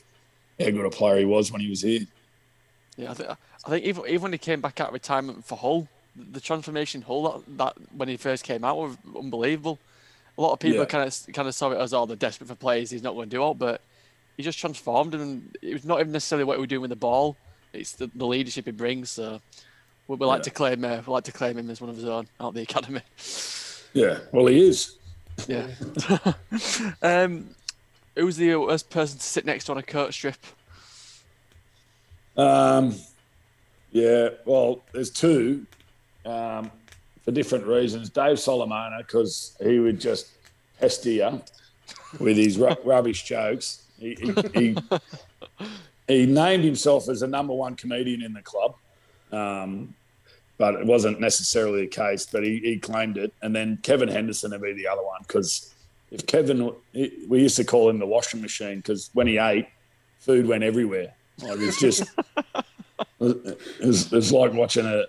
[0.59, 2.01] how good a player he was when he was here.
[2.95, 5.57] Yeah, I think, I think even, even when he came back out of retirement for
[5.57, 9.79] Hull, the transformation Hull that, that when he first came out was unbelievable.
[10.37, 10.85] A lot of people yeah.
[10.85, 13.29] kind of kind of saw it as oh they're desperate for players he's not going
[13.29, 13.81] to do it, but
[14.37, 16.95] he just transformed and it was not even necessarily what he was doing with the
[16.95, 17.35] ball.
[17.73, 19.09] It's the, the leadership he brings.
[19.09, 19.41] So
[20.07, 20.43] we, we like yeah.
[20.43, 22.53] to claim uh, we like to claim him as one of his own out of
[22.53, 23.01] the academy.
[23.93, 24.97] Yeah, well he is.
[25.47, 25.67] Yeah.
[27.01, 27.49] um,
[28.15, 30.37] who's the worst person to sit next to on a coach trip?
[32.37, 32.95] Um,
[33.91, 35.65] yeah, well, there's two
[36.25, 36.71] um,
[37.23, 38.09] for different reasons.
[38.09, 40.29] Dave Solomona, because he would just
[40.79, 41.41] pester you
[42.19, 43.83] with his ru- rubbish jokes.
[43.99, 44.77] He, he, he,
[46.07, 48.75] he, named himself as the number one comedian in the club,
[49.31, 49.93] um,
[50.59, 52.27] but it wasn't necessarily the case.
[52.31, 53.33] But he, he claimed it.
[53.41, 55.73] And then Kevin Henderson would be the other one because
[56.11, 56.71] if Kevin,
[57.27, 59.67] we used to call him the washing machine because when he ate,
[60.19, 61.13] food went everywhere.
[61.41, 62.03] Like it's just,
[63.19, 65.05] it was, it like watching a,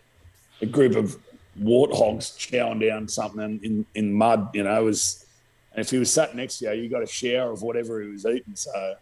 [0.62, 1.16] a group of
[1.60, 5.26] warthogs chowing down something in, in mud, you know, was
[5.72, 8.08] and if he was sat next to you, you got a share of whatever he
[8.08, 8.54] was eating.
[8.54, 8.96] So,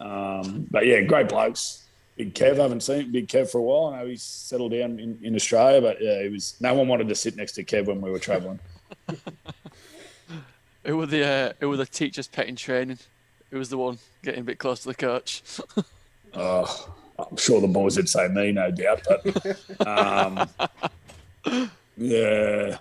[0.00, 1.86] um, but yeah, great blokes.
[2.20, 3.94] Big Kev, I haven't seen Big Kev for a while.
[3.94, 6.54] I know he's settled down in, in Australia, but yeah, he was.
[6.60, 8.58] No one wanted to sit next to Kev when we were travelling.
[10.84, 12.98] it was the uh, Who were the teachers' pet in training?
[13.50, 15.42] It was the one getting a bit close to the coach?
[16.34, 19.00] oh, I'm sure the boys would say me, no doubt.
[19.08, 20.46] But um,
[21.96, 22.76] yeah,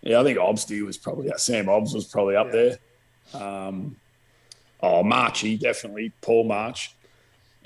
[0.00, 2.76] yeah, I think Obsty was probably Sam Obst was probably up yeah.
[3.32, 3.42] there.
[3.42, 3.96] Um,
[4.80, 6.95] oh, Marchy definitely Paul March.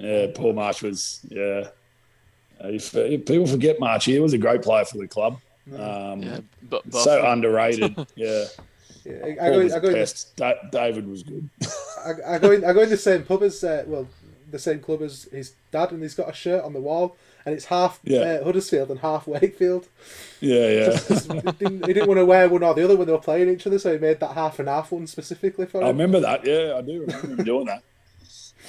[0.01, 1.69] Yeah, Paul March was yeah.
[2.63, 5.41] If, if people forget Marchy, he was a great player for the club.
[5.73, 7.97] Um, yeah, but, but so underrated.
[8.17, 8.45] yeah.
[9.05, 11.49] Yeah, I, I go, I go da- David was good.
[12.05, 14.07] I, I, go in, I go in the same pub as uh, well,
[14.51, 17.55] the same club as his dad, and he's got a shirt on the wall and
[17.55, 18.19] it's half yeah.
[18.19, 19.89] uh, Huddersfield and half Wakefield.
[20.41, 20.99] Yeah, yeah.
[20.99, 23.49] he, didn't, he, didn't, want to wear one or the other when they were playing
[23.49, 25.85] each other, so he made that half and half one specifically for him.
[25.85, 26.45] I remember that.
[26.45, 27.83] Yeah, I do remember him doing that.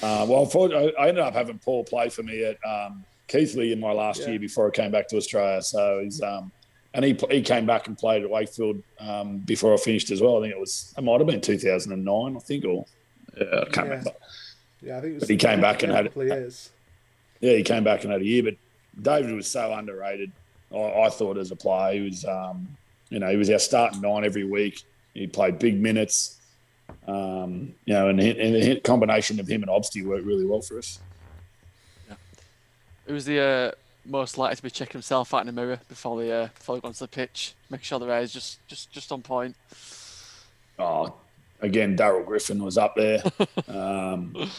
[0.02, 3.92] Uh, well, I ended up having Paul play for me at um, Keighley in my
[3.92, 4.30] last yeah.
[4.30, 5.62] year before I came back to Australia.
[5.62, 6.50] So he's um,
[6.94, 10.38] and he he came back and played at Wakefield um, before I finished as well.
[10.38, 12.84] I think it was it might have been 2009, I think, or
[13.36, 13.82] yeah, I can't yeah.
[13.82, 14.10] remember.
[14.82, 15.20] Yeah, I think.
[15.20, 16.14] but he came back and had.
[16.14, 16.70] Years.
[17.40, 18.54] Yeah, he came back and had a year, but
[19.00, 20.30] David was so underrated.
[20.72, 22.68] I, I thought as a player, he was, um,
[23.08, 24.82] you know, he was our starting nine every week.
[25.14, 26.40] He played big minutes,
[27.06, 30.78] um, you know, and, and the combination of him and Obsty worked really well for
[30.78, 31.00] us.
[32.08, 32.16] Yeah.
[33.06, 33.70] It was the uh,
[34.04, 36.80] most likely to be checking himself out in the mirror before they uh, before they
[36.80, 39.56] go onto the pitch, make sure the hair is just just just on point.
[40.78, 41.14] Oh,
[41.60, 43.22] again, Darrell Griffin was up there.
[43.68, 44.50] um,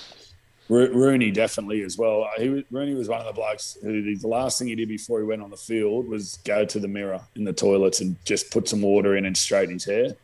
[0.70, 2.30] Rooney definitely as well.
[2.38, 5.26] He Rooney was one of the blokes who the last thing he did before he
[5.26, 8.68] went on the field was go to the mirror in the toilets and just put
[8.68, 10.16] some water in and straighten his hair.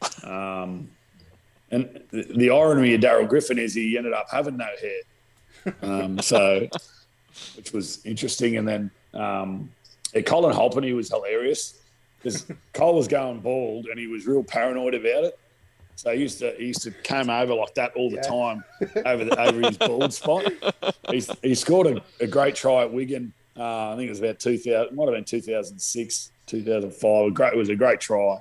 [0.22, 0.88] Um,
[1.70, 6.66] and the, irony of Darrell Griffin is he ended up having no hair, um, so
[7.56, 8.56] which was interesting.
[8.56, 9.70] And then um,
[10.24, 11.80] Colum Halpenny was hilarious
[12.18, 15.38] because Cole was going bald and he was real paranoid about it.
[15.96, 18.22] So he used to he used to come over like that all the yeah.
[18.22, 18.64] time
[19.04, 20.52] over the, over his bald spot.
[21.10, 23.32] He, he scored a, a, great try at Wigan.
[23.56, 27.34] Uh, I think it was about 2000, might have been 2006, 2005.
[27.34, 28.40] Great, it was a great try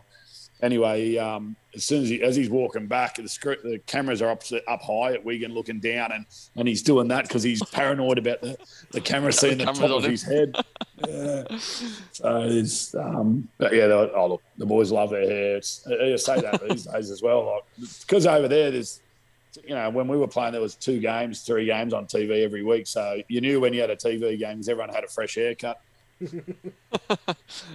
[0.61, 4.29] anyway, um, as soon as he as he's walking back, the, script, the cameras are
[4.29, 8.17] up up high at Wigan, looking down, and and he's doing that because he's paranoid
[8.17, 8.57] about the,
[8.91, 10.55] the camera seeing the, the top of his head.
[11.07, 11.43] Yeah.
[12.11, 15.57] So it's um, but yeah, oh look, the boys love their hair.
[15.57, 19.01] It's, I say that these days as well, like because over there there's.
[19.63, 22.63] You know, when we were playing, there was two games, three games on TV every
[22.63, 22.85] week.
[22.85, 25.81] So you knew when you had a TV game, everyone had a fresh haircut.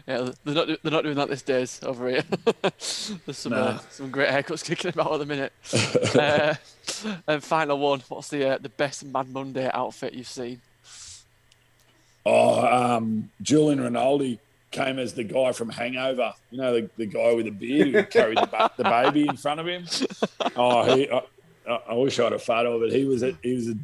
[0.06, 2.24] yeah, they're not they're not doing that these days over here.
[2.62, 3.58] There's some nah.
[3.58, 5.52] uh, some great haircuts kicking about at the minute.
[6.18, 6.54] uh,
[7.28, 10.60] and final one, what's the uh, the best Mad Monday outfit you've seen?
[12.26, 14.40] Oh, um, Julien Rinaldi
[14.72, 16.34] came as the guy from Hangover.
[16.50, 19.60] You know, the, the guy with the beard who carried the, the baby in front
[19.60, 19.86] of him.
[20.56, 21.22] Oh, he, I,
[21.90, 22.92] I wish I had a photo of it.
[22.92, 23.74] He was a, he was a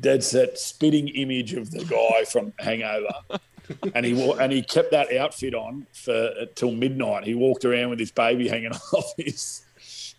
[0.00, 3.40] dead set spitting image of the guy from Hangover
[3.94, 7.24] and he and he kept that outfit on for uh, till midnight.
[7.24, 9.62] He walked around with his baby hanging off his.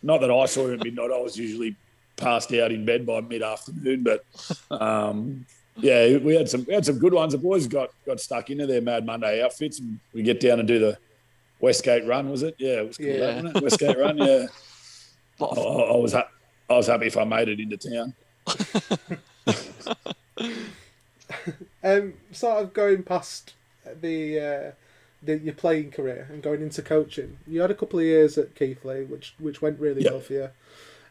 [0.01, 1.11] Not that I saw him at midnight.
[1.13, 1.75] I was usually
[2.15, 4.25] passed out in bed by mid afternoon, but
[4.71, 5.45] um,
[5.77, 7.33] yeah, we had some we had some good ones.
[7.33, 10.67] The boys got got stuck into their Mad Monday outfits, and we get down and
[10.67, 10.97] do the
[11.59, 12.29] Westgate Run.
[12.29, 12.55] Was it?
[12.57, 13.41] Yeah, it was called yeah.
[13.41, 13.63] that, it?
[13.63, 14.17] Westgate Run.
[14.17, 14.47] Yeah,
[15.41, 16.29] I, I was ha-
[16.69, 18.13] I was happy if I made it into town.
[21.83, 23.53] um, sort of going past
[24.01, 24.71] the, uh,
[25.21, 28.55] the your playing career and going into coaching, you had a couple of years at
[28.55, 30.11] Keighley, which which went really yep.
[30.11, 30.49] well for you.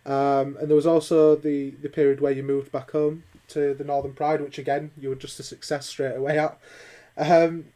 [0.07, 3.85] Um, and there was also the, the period where you moved back home to the
[3.85, 6.59] Northern Pride, which again you were just a success straight away at.
[7.17, 7.67] Um,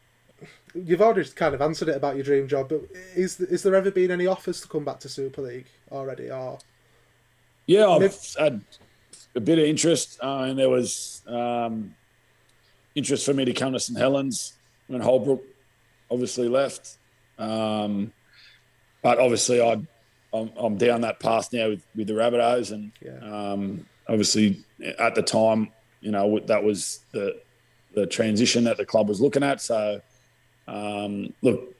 [0.73, 2.81] you've already kind of answered it about your dream job, but
[3.15, 6.31] is is there ever been any offers to come back to Super League already?
[6.31, 6.59] Or
[7.67, 8.61] yeah, I've had
[9.35, 11.95] a bit of interest, uh, and there was um,
[12.95, 14.53] interest for me to come to St Helens
[14.87, 15.41] when Holbrook
[16.11, 16.97] obviously left.
[17.37, 18.11] Um,
[19.01, 19.81] but obviously, I,
[20.33, 23.51] I'm, I'm, down that path now with, with the Rabbitohs, and yeah.
[23.51, 24.63] um, obviously
[24.99, 25.71] at the time,
[26.01, 27.41] you know, that was the
[27.93, 29.61] the transition that the club was looking at.
[29.61, 30.01] So,
[30.67, 31.75] um, look,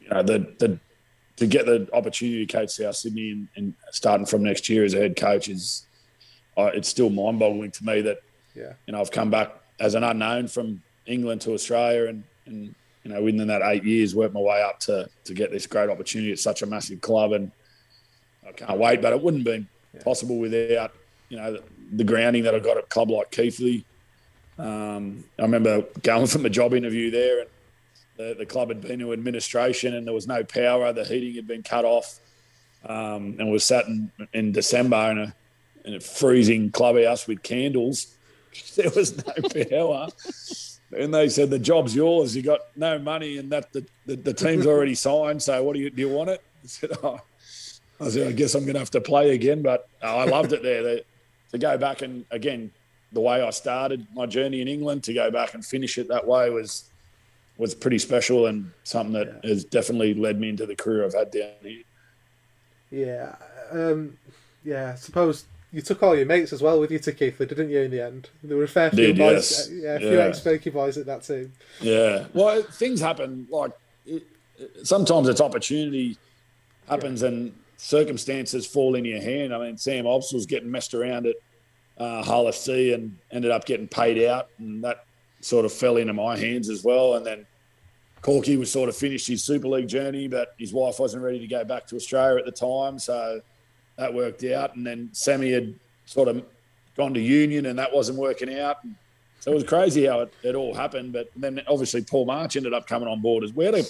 [0.00, 0.78] you know, the the
[1.36, 4.94] to get the opportunity to coach South Sydney and, and starting from next year as
[4.94, 5.86] a head coach is,
[6.56, 8.18] uh, it's still mind-boggling to me that,
[8.54, 8.74] yeah.
[8.86, 13.12] you know, I've come back as an unknown from England to Australia and, and you
[13.12, 16.30] know, within that eight years, worked my way up to to get this great opportunity
[16.32, 17.50] at such a massive club, and
[18.46, 19.02] I can't wait.
[19.02, 20.02] But it wouldn't have been yeah.
[20.02, 20.92] possible without
[21.28, 21.62] you know the,
[21.92, 23.84] the, grounding that I got at a club like Keighley.
[24.56, 27.48] Um, I remember going from a job interview there, and
[28.18, 30.92] the, the club had been to administration, and there was no power.
[30.92, 32.20] The heating had been cut off,
[32.86, 35.34] um, and we sat in, in December in a,
[35.84, 38.14] in a freezing clubhouse with candles.
[38.76, 39.32] there was no
[39.70, 40.08] power
[40.96, 42.36] and they said the job's yours.
[42.36, 45.42] You got no money, and that the, the, the team's already signed.
[45.42, 46.02] So what do you do?
[46.02, 46.42] You want it?
[46.62, 47.20] I said, oh.
[48.00, 49.62] I said, I guess I'm going to have to play again.
[49.62, 50.82] But uh, I loved it there.
[50.82, 51.04] The,
[51.52, 52.70] to go back and again,
[53.12, 56.26] the way I started my journey in England, to go back and finish it that
[56.26, 56.90] way was
[57.58, 59.50] was pretty special and something that yeah.
[59.50, 61.82] has definitely led me into the career I've had down here.
[62.90, 63.36] Yeah,
[63.70, 64.18] um,
[64.64, 64.92] yeah.
[64.92, 67.80] I suppose you took all your mates as well with you to Keighley, didn't you?
[67.80, 69.68] In the end, there were a fair few Did, boys, yes.
[69.68, 70.24] Uh, yeah, a few yeah.
[70.24, 71.52] ex-Fakey boys at that team.
[71.80, 73.46] Yeah, well, things happen.
[73.50, 73.72] Like
[74.06, 74.24] it,
[74.82, 76.18] sometimes it's opportunity
[76.88, 77.28] happens yeah.
[77.28, 79.54] and circumstances fall in your hand.
[79.54, 81.36] I mean, Sam Obst was getting messed around at
[81.98, 85.06] uh, Hull FC and ended up getting paid out, and that
[85.40, 87.14] sort of fell into my hands as well.
[87.14, 87.46] And then
[88.20, 91.46] Corky was sort of finished his Super League journey, but his wife wasn't ready to
[91.46, 93.40] go back to Australia at the time, so
[93.96, 94.76] that worked out.
[94.76, 95.74] And then Sammy had
[96.06, 96.44] sort of
[96.96, 98.78] gone to Union, and that wasn't working out.
[99.40, 101.12] So it was crazy how it, it all happened.
[101.12, 103.84] But then obviously Paul March ended up coming on board as we had a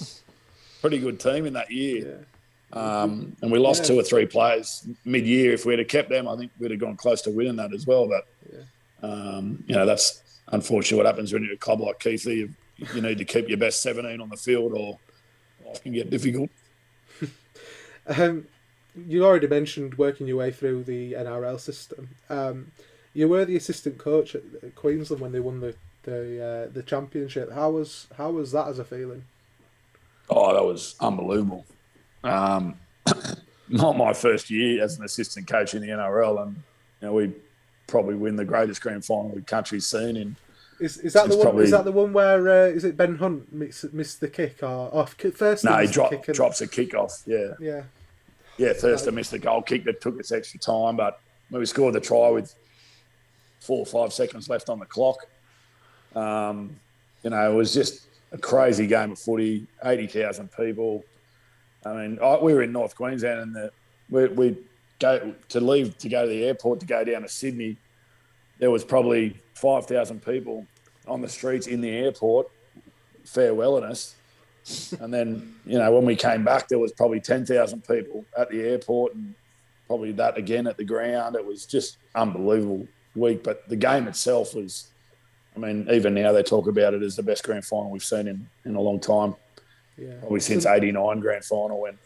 [0.80, 2.18] pretty good team in that year.
[2.18, 2.24] Yeah.
[2.72, 3.88] Um, and we lost yeah.
[3.88, 5.52] two or three players mid-year.
[5.52, 7.86] If we'd have kept them, I think we'd have gone close to winning that as
[7.86, 8.08] well.
[8.08, 9.08] But yeah.
[9.08, 12.36] um, you know, that's unfortunately what happens when you're a club like Keighley.
[12.36, 12.54] You,
[12.94, 14.98] you need to keep your best 17 on the field, or
[15.66, 16.50] life can get difficult.
[18.06, 18.46] um,
[18.94, 22.10] you already mentioned working your way through the NRL system.
[22.28, 22.72] Um,
[23.14, 25.74] you were the assistant coach at, at Queensland when they won the
[26.04, 27.52] the uh, the championship.
[27.52, 29.24] How was how was that as a feeling?
[30.30, 31.64] Oh, that was unbelievable.
[32.24, 32.76] Um,
[33.68, 36.56] not my first year as an assistant coach in the NRL, and
[37.00, 37.32] you know we
[37.86, 40.36] probably win the greatest grand final the country's seen in.
[40.80, 41.44] Is, is that the one?
[41.44, 44.62] probably- Is that the one where uh, is it Ben Hunt missed, missed the kick
[44.62, 45.64] or off first?
[45.64, 47.22] No, he drop, kick and- drops a kick off.
[47.26, 47.82] Yeah, Yeah,
[48.56, 48.72] yeah.
[48.72, 52.30] Thurston missed the goal kick that took us extra time, but we scored the try
[52.30, 52.54] with
[53.60, 55.18] four or five seconds left on the clock,
[56.14, 56.76] um,
[57.22, 59.66] you know, it was just a crazy game of footy.
[59.84, 61.04] Eighty thousand people.
[61.84, 63.70] I mean, I, we were in North Queensland, and the,
[64.10, 64.56] we we
[64.98, 67.76] go to leave to go to the airport to go down to Sydney.
[68.58, 70.66] There was probably five thousand people
[71.06, 72.48] on the streets in the airport
[73.24, 74.16] farewelling us.
[75.00, 78.60] And then, you know, when we came back, there was probably 10,000 people at the
[78.62, 79.34] airport and
[79.86, 81.36] probably that again at the ground.
[81.36, 83.42] It was just unbelievable week.
[83.42, 84.88] But the game itself was,
[85.56, 88.28] I mean, even now they talk about it as the best grand final we've seen
[88.28, 89.34] in, in a long time,
[89.98, 90.14] yeah.
[90.20, 91.98] probably since 89 grand final when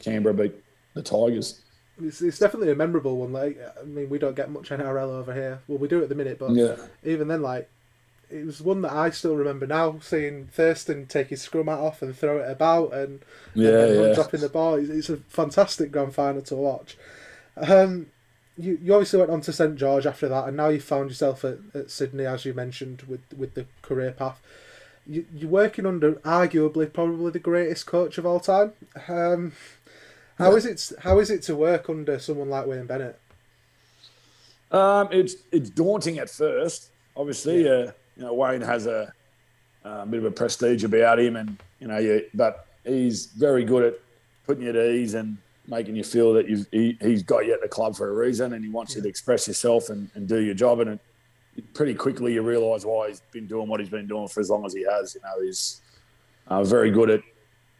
[0.00, 0.54] Canberra beat
[0.94, 1.62] the Tigers.
[2.02, 3.32] It's, it's definitely a memorable one.
[3.32, 5.60] Like, I mean, we don't get much NRL over here.
[5.66, 6.76] Well, we do at the minute, but Yeah.
[7.04, 7.68] even then, like,
[8.30, 9.98] it was one that I still remember now.
[10.00, 13.20] Seeing Thurston take his scrum hat off and throw it about, and
[13.54, 14.14] Yeah, and yeah.
[14.14, 14.74] dropping the ball.
[14.74, 16.96] It's, a fantastic grand final to watch.
[17.56, 18.06] Um,
[18.56, 21.44] you you obviously went on to St George after that, and now you found yourself
[21.44, 24.40] at, at Sydney, as you mentioned, with with the career path.
[25.06, 28.72] You, you're working under arguably probably the greatest coach of all time.
[29.08, 29.52] Um,
[30.38, 30.92] how is it?
[31.00, 33.18] How is it to work under someone like Wayne Bennett?
[34.70, 36.90] Um, it's it's daunting at first.
[37.16, 39.10] Obviously, uh, you know Wayne has a,
[39.82, 43.82] a bit of a prestige about him, and you know, you, but he's very good
[43.82, 43.94] at
[44.46, 47.62] putting you at ease and making you feel that you've he, he's got you at
[47.62, 50.38] the club for a reason, and he wants you to express yourself and, and do
[50.38, 50.80] your job.
[50.80, 50.90] And
[51.56, 54.50] it, pretty quickly, you realise why he's been doing what he's been doing for as
[54.50, 55.14] long as he has.
[55.14, 55.80] You know, he's
[56.48, 57.22] uh, very good at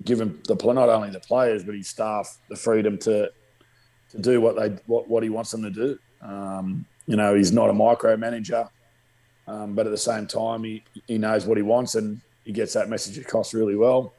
[0.06, 3.30] giving the not only the players but his staff the freedom to
[4.08, 5.98] to do what they what, what he wants them to do.
[6.22, 8.70] Um, you know, he's not a micromanager,
[9.50, 12.72] um, but at the same time, he, he knows what he wants and he gets
[12.74, 14.12] that message across really well.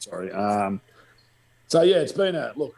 [0.00, 0.32] Sorry.
[0.32, 0.80] Um,
[1.68, 2.74] so yeah, it's been a look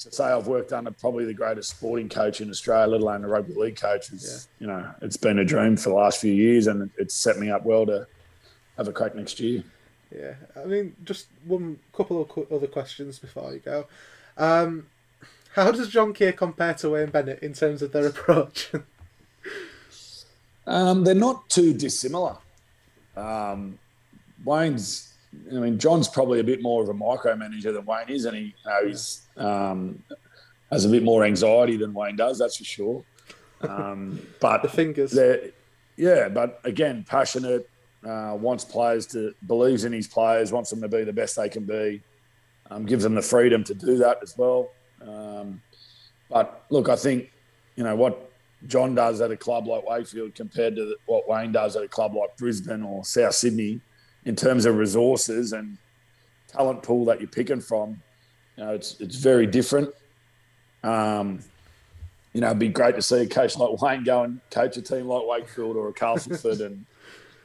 [0.00, 3.28] to say I've worked under probably the greatest sporting coach in Australia, let alone a
[3.28, 4.12] rugby league coach.
[4.12, 7.38] Is, You know, it's been a dream for the last few years, and it's set
[7.38, 8.06] me up well to
[8.76, 9.64] have a crack next year.
[10.14, 13.86] Yeah, I mean, just one couple of qu- other questions before you go.
[14.36, 14.86] Um,
[15.54, 18.70] how does John Kear compare to Wayne Bennett in terms of their approach?
[20.68, 22.36] Um, they're not too dissimilar.
[23.16, 23.78] Um,
[24.44, 25.14] Wayne's,
[25.50, 28.42] I mean, John's probably a bit more of a micromanager than Wayne is, and he,
[28.42, 30.02] you know, he's um,
[30.70, 32.38] has a bit more anxiety than Wayne does.
[32.38, 33.04] That's for sure.
[33.62, 35.18] Um, but the fingers.
[35.96, 37.68] yeah, but again, passionate,
[38.06, 41.48] uh, wants players to believes in his players, wants them to be the best they
[41.48, 42.00] can be,
[42.70, 44.70] um, gives them the freedom to do that as well.
[45.02, 45.60] Um,
[46.28, 47.32] but look, I think
[47.74, 48.27] you know what
[48.66, 52.14] John does at a club like Wakefield compared to what Wayne does at a club
[52.14, 53.80] like Brisbane or South Sydney,
[54.24, 55.78] in terms of resources and
[56.48, 58.02] talent pool that you're picking from.
[58.56, 59.90] You know, it's it's very different.
[60.82, 61.40] Um,
[62.32, 64.82] you know, it'd be great to see a coach like Wayne go and coach a
[64.82, 66.86] team like Wakefield or a Castleford, and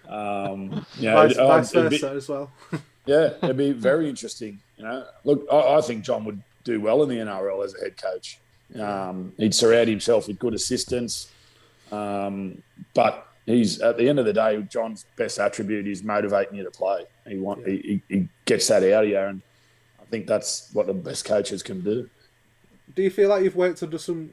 [0.10, 2.52] um, you know, vice, uh, vice it'd be- as well.
[3.06, 4.60] yeah, it'd be very interesting.
[4.78, 7.82] You know, look, I, I think John would do well in the NRL as a
[7.82, 8.40] head coach.
[8.80, 11.30] Um, he'd surround himself with good assistants,
[11.92, 12.62] um,
[12.94, 16.72] but he's at the end of the day, John's best attribute is motivating you to
[16.72, 17.06] play.
[17.28, 19.42] He want he, he, he gets that out of you, and
[20.02, 22.10] I think that's what the best coaches can do.
[22.96, 24.32] Do you feel like you've worked under some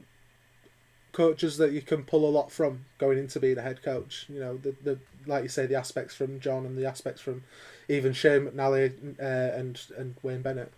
[1.11, 4.25] coaches that you can pull a lot from going into being a head coach?
[4.29, 7.43] You know, the, the like you say, the aspects from John and the aspects from
[7.89, 10.71] even Shane McNally uh, and and Wayne Bennett.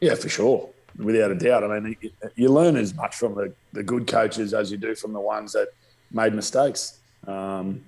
[0.00, 1.64] Yeah, for sure, without a doubt.
[1.64, 1.96] I mean,
[2.36, 5.52] you- learn as much from the, the good coaches as you do from the ones
[5.52, 5.68] that
[6.10, 6.98] made mistakes.
[7.26, 7.84] Um,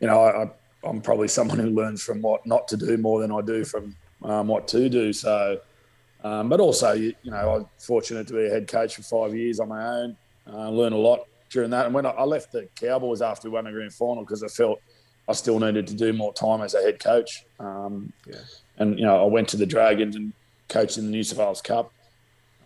[0.00, 0.50] you know, I,
[0.88, 3.96] I'm probably someone who learns from what not to do more than I do from
[4.22, 5.12] um, what to do.
[5.12, 5.60] So,
[6.22, 9.34] um, but also, you, you know, I'm fortunate to be a head coach for five
[9.34, 10.16] years on my own.
[10.50, 11.86] Uh, learn a lot during that.
[11.86, 14.48] And when I, I left the Cowboys after we won the grand final because I
[14.48, 14.80] felt
[15.28, 17.44] I still needed to do more time as a head coach.
[17.58, 18.40] Um, Yeah.
[18.78, 20.32] And you know, I went to the Dragons and
[20.68, 21.92] coached in the New South Wales Cup,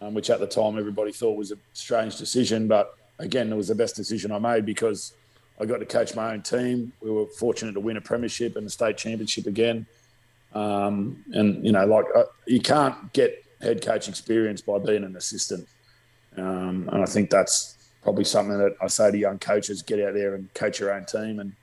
[0.05, 3.69] um, which at the time everybody thought was a strange decision, but again, it was
[3.69, 5.15] the best decision I made because
[5.61, 6.93] I got to coach my own team.
[7.01, 9.87] We were fortunate to win a premiership and a state championship again.
[10.55, 15.17] Um, and you know, like uh, you can't get head coach experience by being an
[15.17, 15.67] assistant,
[16.37, 20.15] um, and I think that's probably something that I say to young coaches: get out
[20.15, 21.55] there and coach your own team and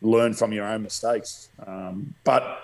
[0.00, 1.50] learn from your own mistakes.
[1.66, 2.62] Um, but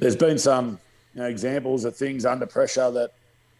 [0.00, 0.80] there's been some
[1.14, 3.12] you know, examples of things under pressure that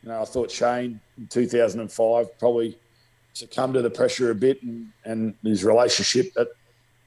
[0.03, 2.79] you know I thought Shane in 2005 probably
[3.33, 6.49] succumbed to the pressure a bit, and, and his relationship at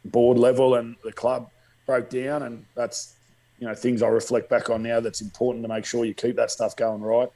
[0.05, 1.49] board level and the club
[1.85, 3.15] broke down, and that's
[3.59, 4.99] you know things I reflect back on now.
[4.99, 7.29] That's important to make sure you keep that stuff going right.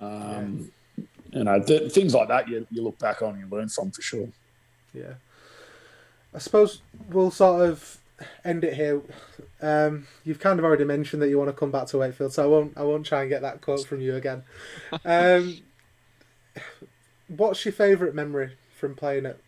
[0.00, 1.04] Um, yeah.
[1.32, 3.90] You know, th- things like that you, you look back on and you learn from
[3.90, 4.28] for sure.
[4.92, 5.14] Yeah,
[6.34, 7.98] I suppose we'll sort of
[8.44, 9.02] end it here.
[9.60, 12.44] Um, you've kind of already mentioned that you want to come back to Wakefield, so
[12.44, 12.76] I won't.
[12.76, 14.42] I won't try and get that quote from you again.
[15.04, 15.58] Um,
[17.28, 19.38] what's your favourite memory from playing at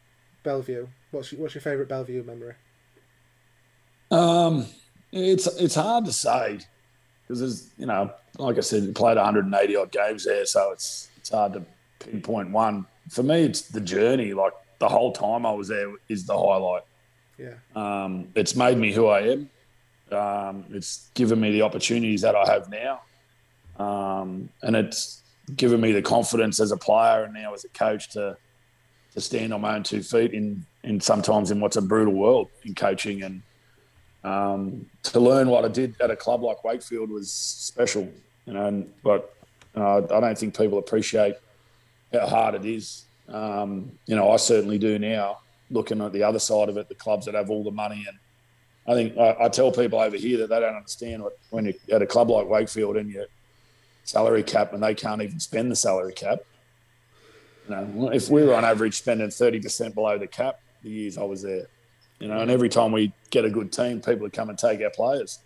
[0.43, 0.87] Bellevue?
[1.11, 2.55] What's your, what's your favourite Bellevue memory?
[4.11, 4.67] Um,
[5.13, 6.61] it's it's hard to say
[7.23, 11.09] because there's you know, like I said, we played 180 odd games there, so it's
[11.17, 11.65] it's hard to
[11.99, 12.87] pinpoint one.
[13.11, 14.33] For me, it's the journey.
[14.33, 16.83] Like the whole time I was there is the highlight.
[17.39, 17.55] Yeah.
[17.75, 19.51] Um, it's made me who I am.
[20.13, 23.01] Um, it's given me the opportunities that I have now,
[23.85, 25.23] um, and it's
[25.57, 28.37] given me the confidence as a player and now as a coach to
[29.15, 32.49] to stand on my own two feet in in sometimes in what's a brutal world
[32.65, 33.43] in coaching and
[34.25, 38.11] um, to learn what I did at a club like Wakefield was special,
[38.47, 38.67] you know.
[38.67, 39.35] And, but
[39.77, 41.35] uh, I don't think people appreciate
[42.13, 43.05] how hard it is.
[43.29, 45.41] Um, you know, I certainly do now.
[45.71, 48.19] Looking at the other side of it, the clubs that have all the money, and
[48.87, 51.75] I think I, I tell people over here that they don't understand what when you're
[51.91, 53.27] at a club like Wakefield and your
[54.05, 56.41] salary cap, and they can't even spend the salary cap.
[57.69, 61.17] You know, if we were on average spending thirty percent below the cap the years
[61.17, 61.67] I was there,
[62.19, 64.83] you know, and every time we get a good team, people would come and take
[64.83, 65.39] our players.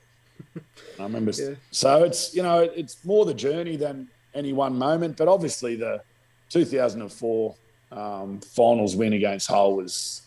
[0.99, 1.31] I remember.
[1.31, 1.55] Yeah.
[1.71, 6.03] So it's you know it's more the journey than any one moment, but obviously the
[6.51, 7.55] 2004
[7.93, 10.23] um, finals win against Hull was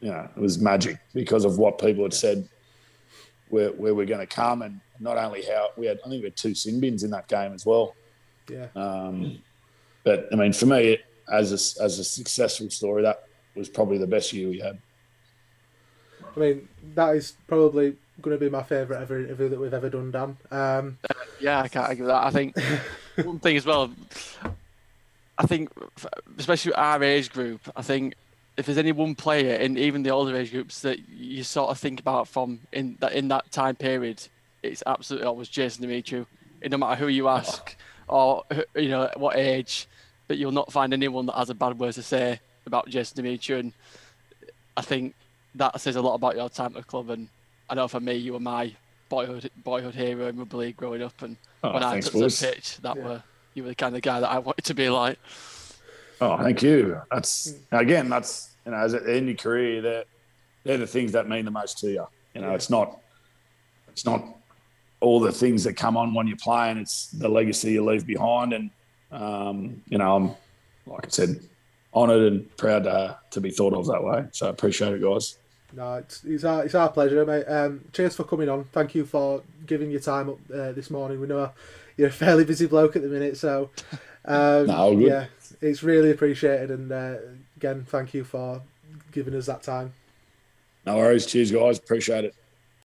[0.00, 2.48] you know it was magic because of what people had said
[3.48, 6.26] where where we're going to come, and not only how we had I think we
[6.26, 7.94] had two sin bins in that game as well.
[8.48, 8.66] Yeah.
[8.76, 9.38] Um,
[10.02, 10.98] but I mean, for me,
[11.32, 14.78] as a, as a successful story, that was probably the best year we had.
[16.36, 19.88] I mean, that is probably going to be my favourite ever interview that we've ever
[19.88, 20.36] done, Dan.
[20.50, 22.24] Um, uh, yeah, I can't argue with that.
[22.24, 22.56] I think
[23.24, 23.90] one thing as well,
[25.38, 25.70] I think,
[26.38, 28.14] especially our age group, I think
[28.56, 31.78] if there's any one player in even the older age groups that you sort of
[31.78, 34.26] think about from in that in that time period,
[34.62, 36.26] it's absolutely always Jason Demetriou.
[36.70, 37.76] No matter who you ask
[38.08, 39.88] or you know what age,
[40.28, 43.58] but you'll not find anyone that has a bad word to say about Jason Demetriou.
[43.58, 43.72] And
[44.76, 45.14] I think
[45.56, 47.10] that says a lot about your time at the club.
[47.10, 47.28] And
[47.68, 48.72] I know for me, you were my
[49.08, 51.20] boyhood boyhood hero in rugby league growing up.
[51.22, 53.04] And oh, when I took the pitch, that yeah.
[53.04, 53.22] were
[53.54, 55.18] you were the kind of guy that I wanted to be like.
[56.20, 57.00] Oh, thank you.
[57.10, 60.04] That's again, that's you know, as at the end of your career, they're
[60.64, 62.06] they're the things that mean the most to you.
[62.34, 62.54] You know, yeah.
[62.54, 63.00] it's not
[63.88, 64.24] it's not
[65.00, 66.78] all the things that come on when you're playing.
[66.78, 68.70] It's the legacy you leave behind, and
[69.10, 70.26] um, you know, I'm
[70.86, 71.40] like I said,
[71.94, 74.26] honoured and proud to to be thought of that way.
[74.32, 75.38] So I appreciate it, guys.
[75.72, 77.44] No, it's, it's our it's our pleasure, mate.
[77.44, 78.64] Um, cheers for coming on.
[78.72, 81.20] Thank you for giving your time up uh, this morning.
[81.20, 81.50] We know
[81.96, 83.70] you're a fairly busy bloke at the minute, so
[84.24, 85.26] um, no, yeah,
[85.60, 86.70] it's really appreciated.
[86.70, 87.16] And uh,
[87.56, 88.62] again, thank you for
[89.12, 89.92] giving us that time.
[90.86, 91.26] No worries.
[91.26, 91.78] Cheers, guys.
[91.78, 92.34] Appreciate it.